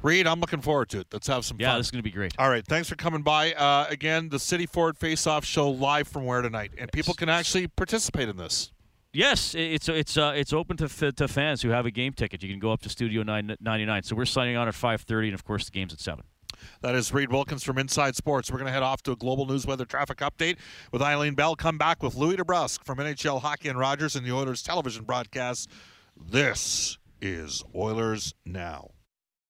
Reed, 0.01 0.27
I'm 0.27 0.39
looking 0.39 0.61
forward 0.61 0.89
to 0.89 0.99
it. 0.99 1.07
Let's 1.11 1.27
have 1.27 1.45
some 1.45 1.57
yeah, 1.59 1.67
fun. 1.67 1.73
Yeah, 1.73 1.77
this 1.77 1.87
is 1.87 1.91
going 1.91 1.99
to 1.99 2.03
be 2.03 2.11
great. 2.11 2.33
All 2.37 2.49
right. 2.49 2.65
Thanks 2.65 2.89
for 2.89 2.95
coming 2.95 3.21
by. 3.21 3.53
Uh, 3.53 3.87
again, 3.89 4.29
the 4.29 4.39
City 4.39 4.65
Ford 4.65 4.97
Face 4.97 5.25
Off 5.25 5.45
Show 5.45 5.69
live 5.69 6.07
from 6.07 6.25
where 6.25 6.41
tonight? 6.41 6.71
And 6.77 6.89
yes. 6.89 6.89
people 6.93 7.13
can 7.13 7.29
actually 7.29 7.67
participate 7.67 8.29
in 8.29 8.37
this. 8.37 8.71
Yes, 9.13 9.55
it's 9.55 9.87
it's 9.87 10.17
uh, 10.17 10.33
it's 10.35 10.51
open 10.51 10.75
to 10.75 11.11
to 11.13 11.27
fans 11.29 11.61
who 11.61 11.69
have 11.69 11.85
a 11.85 11.91
game 11.91 12.11
ticket. 12.11 12.43
You 12.43 12.49
can 12.49 12.59
go 12.59 12.73
up 12.73 12.81
to 12.81 12.89
Studio 12.89 13.23
999. 13.23 14.03
So 14.03 14.13
we're 14.13 14.25
signing 14.25 14.57
on 14.57 14.67
at 14.67 14.73
5:30 14.73 15.27
and 15.27 15.33
of 15.33 15.45
course 15.45 15.63
the 15.63 15.71
game's 15.71 15.93
at 15.93 16.01
7. 16.01 16.25
That 16.81 16.95
is 16.95 17.13
Reed 17.13 17.31
Wilkins 17.31 17.63
from 17.63 17.77
Inside 17.77 18.17
Sports. 18.17 18.51
We're 18.51 18.57
going 18.57 18.67
to 18.67 18.73
head 18.73 18.83
off 18.83 19.03
to 19.03 19.13
a 19.13 19.15
global 19.15 19.45
news 19.45 19.65
weather 19.65 19.85
traffic 19.85 20.17
update 20.17 20.57
with 20.91 21.01
Eileen 21.01 21.33
Bell. 21.33 21.55
Come 21.55 21.77
back 21.77 22.03
with 22.03 22.15
Louie 22.15 22.35
DeBrusk 22.35 22.83
from 22.83 22.97
NHL 22.97 23.41
Hockey 23.41 23.69
and 23.69 23.79
Rogers 23.79 24.17
and 24.17 24.25
the 24.25 24.33
Oilers 24.33 24.61
television 24.61 25.05
broadcast. 25.05 25.69
This 26.17 26.97
is 27.21 27.63
Oilers 27.73 28.33
Now. 28.45 28.94